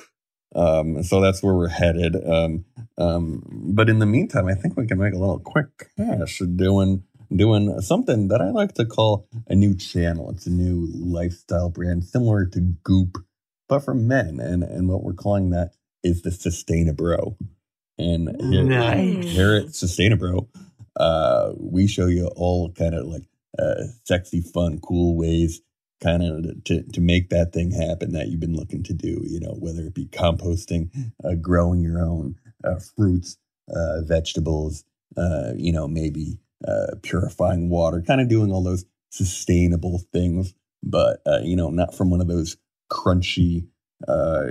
[0.55, 2.17] Um, so that's where we're headed.
[2.27, 2.65] Um,
[2.97, 3.43] um,
[3.75, 7.03] but in the meantime, I think we can make a little quick cash doing
[7.35, 10.31] doing something that I like to call a new channel.
[10.31, 13.19] It's a new lifestyle brand similar to Goop,
[13.69, 14.41] but for men.
[14.41, 17.37] And and what we're calling that is the Sustainabro.
[17.99, 19.31] And here, Nice.
[19.31, 20.49] here at Sustainabro,
[20.97, 23.23] uh, we show you all kind of like
[23.59, 25.61] uh, sexy, fun, cool ways
[26.03, 29.41] kind of to, to make that thing happen that you've been looking to do, you
[29.41, 30.91] know, whether it be composting,
[31.25, 32.35] uh, growing your own
[32.65, 33.39] uh, fruits,
[33.75, 34.85] uh, vegetables,
[35.17, 40.53] uh, you know, maybe uh, purifying water, kind of doing all those sustainable things,
[40.83, 42.57] but, uh, you know, not from one of those
[42.91, 43.67] crunchy,
[44.09, 44.45] uh,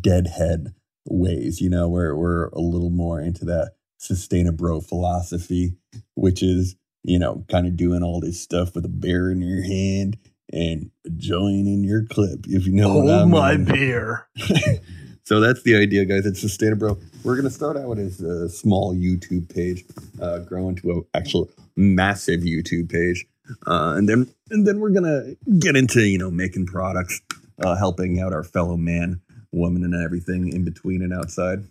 [0.00, 0.74] deadhead
[1.06, 5.74] ways, you know, where we're a little more into that sustainabro philosophy,
[6.14, 9.62] which is, you know, kind of doing all this stuff with a bear in your
[9.62, 10.16] hand
[10.52, 13.30] and joining your clip, if you know what I Oh mean.
[13.30, 14.28] my beer.
[15.24, 16.26] so that's the idea, guys.
[16.26, 17.02] It's Sustainabro.
[17.24, 19.84] We're going to start out as a small YouTube page,
[20.20, 23.24] uh, grow into an actual massive YouTube page.
[23.66, 27.20] Uh, and then and then we're gonna get into you know making products,
[27.64, 29.20] uh, helping out our fellow man,
[29.52, 31.64] woman, and everything in between and outside.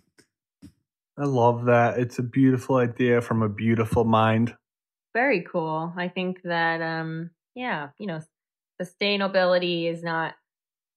[1.16, 1.98] I love that.
[1.98, 4.56] It's a beautiful idea from a beautiful mind.
[5.14, 5.92] very cool.
[5.96, 8.20] I think that um yeah, you know,
[8.80, 10.34] sustainability is not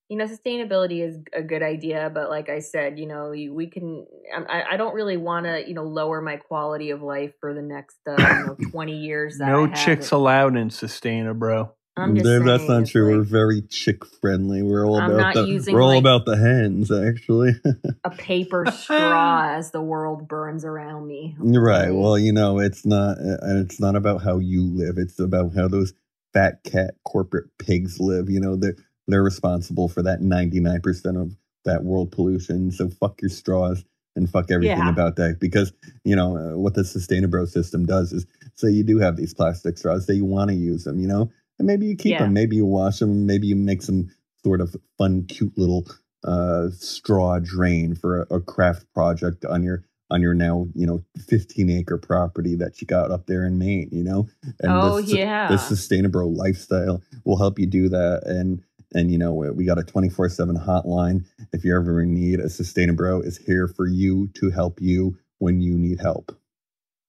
[0.09, 4.05] you know, sustainability is a good idea, but like I said, you know, we can.
[4.47, 7.61] I, I don't really want to, you know, lower my quality of life for the
[7.61, 9.39] next, uh, you know, twenty years.
[9.39, 10.11] That I No have chicks it.
[10.11, 11.71] allowed in Sustaina, bro.
[11.97, 13.17] I'm that's not it's true.
[13.17, 14.61] We're very chick friendly.
[14.61, 17.53] We're all I'm about the using, we're all like- about the hens, actually.
[18.03, 21.37] a paper straw as the world burns around me.
[21.41, 21.89] You're right.
[21.91, 24.97] Well, you know, it's not uh, and it's not about how you live.
[24.97, 25.93] It's about how those
[26.33, 28.29] fat cat corporate pigs live.
[28.29, 28.75] You know, they're
[29.07, 31.35] they're responsible for that 99% of
[31.65, 32.71] that world pollution.
[32.71, 33.83] So fuck your straws
[34.15, 34.89] and fuck everything Yeah.
[34.89, 38.25] about that because you know uh, what the sustainabro system does is
[38.55, 41.29] say you do have these plastic straws say you want to use them you know
[41.59, 42.19] and maybe you keep Yeah.
[42.23, 44.09] them maybe you wash them maybe you make some
[44.43, 45.85] sort of fun cute little
[46.23, 51.03] uh straw drain for a, a craft project on your on your now you know
[51.27, 54.27] 15 acre property that you got up there in maine you know
[54.61, 55.49] and oh the, su- yeah.
[55.49, 58.61] the sustainable lifestyle will help you do that and
[58.95, 63.25] and you know we got a 24-7 hotline if you ever in need a sustainabro
[63.25, 66.37] is here for you to help you when you need help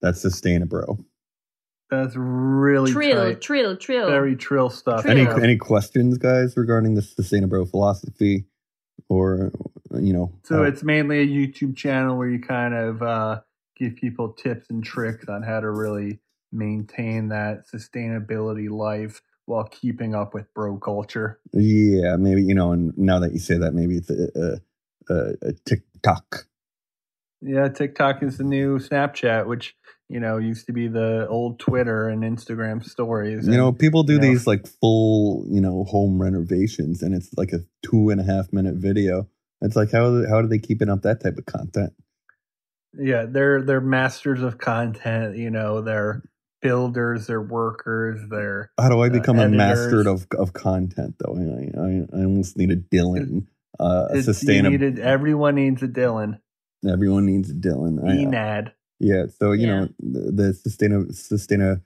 [0.03, 0.99] that's sustainabro
[1.91, 3.41] That's really trill, tight.
[3.41, 4.09] trill, trill.
[4.11, 5.03] Very trill stuff.
[5.03, 5.19] Trill.
[5.19, 8.47] any any questions guys regarding the sustainabro philosophy
[9.09, 9.53] or
[10.01, 13.41] you know So uh, it's mainly a YouTube channel where you kind of uh,
[13.77, 16.21] give people tips and tricks on how to really
[16.53, 21.41] maintain that sustainability life while keeping up with bro culture.
[21.53, 25.49] yeah maybe you know and now that you say that maybe it's a, a, a,
[25.49, 26.47] a tiktok
[27.43, 29.77] Yeah, TikTok is the new Snapchat, which
[30.09, 33.47] you know used to be the old Twitter and Instagram stories.
[33.47, 34.29] you know people do you know.
[34.29, 38.53] these like full you know home renovations and it's like a two and a half
[38.53, 39.29] minute video
[39.63, 41.93] it's like how how are they keeping up that type of content
[42.99, 45.37] yeah, they're they're masters of content.
[45.37, 46.23] You know, they're
[46.63, 51.37] builders, they're workers, they're how do i uh, become a master of, of content though?
[51.37, 53.47] I i, I almost need a dylan
[53.79, 56.41] uh a sustainable needed- everyone needs a Dylan.
[56.89, 58.01] everyone needs a dylan.
[58.01, 58.73] Enad.
[58.99, 61.83] Yeah, so you know the, the sustain sustain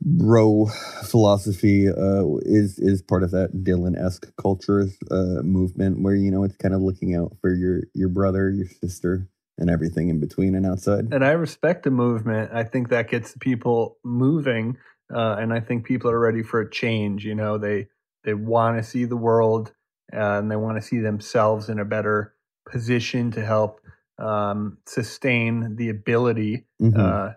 [0.00, 0.66] bro
[1.04, 6.42] philosophy uh, is is part of that Dylan esque culture uh, movement where you know
[6.44, 9.28] it's kind of looking out for your your brother, your sister,
[9.60, 11.12] and everything in between and outside.
[11.12, 12.50] And I respect the movement.
[12.52, 14.78] I think that gets people moving,
[15.14, 17.24] uh, and I think people are ready for a change.
[17.24, 17.88] You know, they
[18.24, 19.72] they want to see the world,
[20.12, 22.34] uh, and they want to see themselves in a better
[22.68, 23.80] position to help
[24.18, 26.98] um, sustain the ability Mhm.
[26.98, 27.34] uh,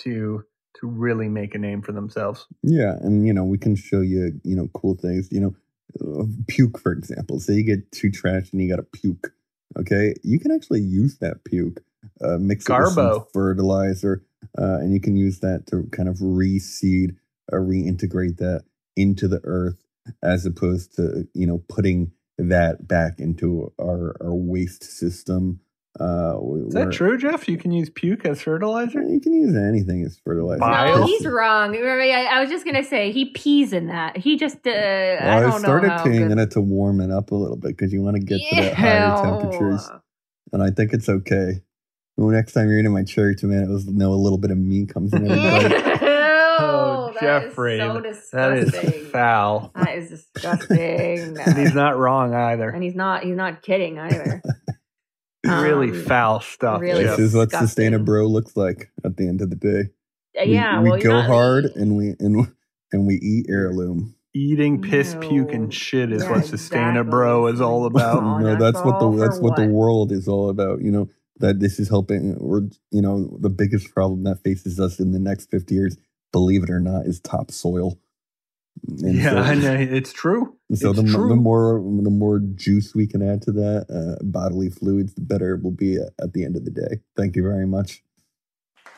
[0.00, 0.44] to
[0.80, 2.46] to really make a name for themselves.
[2.62, 5.28] yeah, and you know we can show you you know cool things.
[5.30, 5.54] You know,
[6.00, 7.38] uh, puke for example.
[7.40, 9.32] Say you get too trash and you got to puke.
[9.78, 11.80] Okay, you can actually use that puke,
[12.22, 14.22] uh, mix it with some fertilizer,
[14.58, 17.16] uh, and you can use that to kind of reseed
[17.50, 18.64] or reintegrate that
[18.96, 19.84] into the earth,
[20.22, 25.60] as opposed to you know putting that back into our our waste system.
[26.00, 27.46] Uh, Is that true, Jeff?
[27.48, 29.00] You can use puke as fertilizer.
[29.02, 30.58] You can use anything as fertilizer.
[30.58, 30.98] Bile?
[31.00, 31.70] No, he's wrong.
[31.70, 34.16] Remember, I, I was just gonna say he pees in that.
[34.16, 37.00] He just uh, I Well, don't I started know peeing good- in it to warm
[37.00, 39.88] it up a little bit because you want to get to that higher temperatures.
[40.52, 41.62] and I think it's okay.
[42.16, 45.12] Well, next time you're eating my cherry tomatoes, know a little bit of meat comes
[45.12, 46.10] in every bite.
[46.56, 49.72] Oh, Ew, that is Jeffrey, so That is foul.
[49.74, 51.36] That is disgusting.
[51.44, 52.68] and he's not wrong either.
[52.70, 54.40] and he's not he's not kidding either.
[55.44, 56.80] Really Um, foul stuff.
[56.80, 57.16] really Jeff.
[57.16, 57.66] this is what disgusting.
[57.68, 59.90] sustainable bro looks like at the end of the day.
[60.40, 62.46] Uh, We, yeah, we well, go not- hard and we and
[62.92, 64.14] and we eat heirloom.
[64.36, 68.40] Eating piss, puke, and shit is Yeah, what Sustainabro is all about.
[68.42, 70.80] No, that's what the that's what the world is all about.
[70.82, 72.36] You know that this is helping.
[72.40, 75.96] We're you know the biggest problem that faces us in the next fifty years.
[76.32, 77.96] Believe it or not, is topsoil.
[79.00, 80.56] And yeah, so- I know, it's true.
[80.74, 81.28] So It's the, true.
[81.28, 85.54] the more the more juice we can add to that uh, bodily fluids, the better
[85.54, 87.00] it will be at, at the end of the day.
[87.16, 88.02] Thank you very much.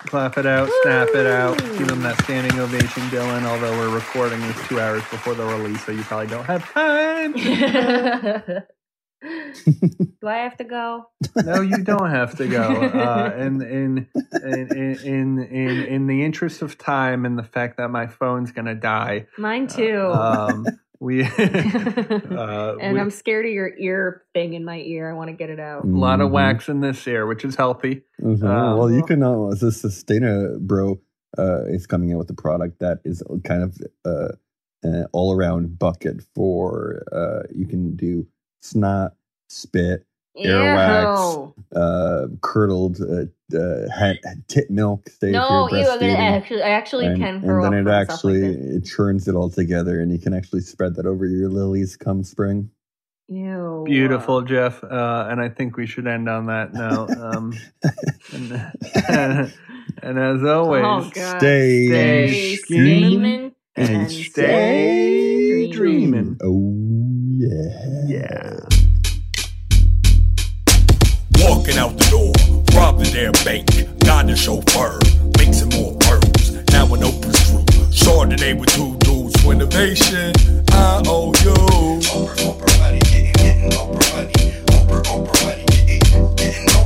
[0.00, 1.58] Clap it out, snap it out.
[1.58, 3.44] Give them that standing ovation, Dylan.
[3.44, 7.32] Although we're recording this two hours before the release, so you probably don't have time.
[10.20, 11.06] Do I have to go?
[11.36, 12.62] no, you don't have to go.
[12.62, 14.08] Uh, in, in,
[14.42, 18.66] in, in, in, in the interest of time and the fact that my phone's going
[18.66, 20.00] to die, Mine too.
[20.12, 20.66] um,
[21.00, 21.22] we.
[21.24, 21.28] uh,
[22.80, 25.10] and we- I'm scared of your ear thing in my ear.
[25.10, 25.84] I want to get it out.
[25.84, 26.32] a lot of Mhm.
[26.32, 28.02] wax in this ear, which is healthy.
[28.22, 28.42] Mhm.
[28.42, 30.98] Um, well, you can uh, as a sustainer bro
[31.38, 34.28] uh, is coming out with a product that is kind of uh,
[34.82, 38.26] an all around bucket for uh, you can do
[38.70, 39.12] snot,
[39.48, 40.04] spit,
[40.36, 41.54] Earwax.
[41.74, 41.80] Ew.
[41.80, 45.08] uh, curdled uh, uh, hat, tit milk.
[45.08, 48.42] Say No, ew, you're I'm gonna actually, I actually and, can and then it actually
[48.42, 51.96] like it churns it all together and you can actually spread that over your lilies
[51.96, 52.70] come spring
[53.28, 53.82] Ew.
[53.86, 54.84] Beautiful, Jeff.
[54.84, 57.10] Uh, and I think we should end on that note.
[57.18, 57.54] Um,
[58.32, 58.52] and,
[60.02, 65.70] and as always, Oh, stay, Stay scheming scheming and and stay stay dreaming.
[65.70, 66.36] dreaming.
[66.42, 66.50] oh
[67.39, 68.57] yeah Yeah.
[71.39, 72.32] Walking out the door,
[72.74, 73.66] robbing their bank.
[74.05, 74.99] Got the chauffeur,
[75.39, 76.53] mixing more pearls.
[76.72, 77.64] Now an open screw.
[77.93, 80.32] Chardonnay with two dudes Twinnovation,
[80.70, 81.55] I owe you.
[82.09, 84.32] Oprah, Oprah money, getting, getting Oprah money.
[84.72, 86.86] Oprah, Oprah money, getting, getting Oprah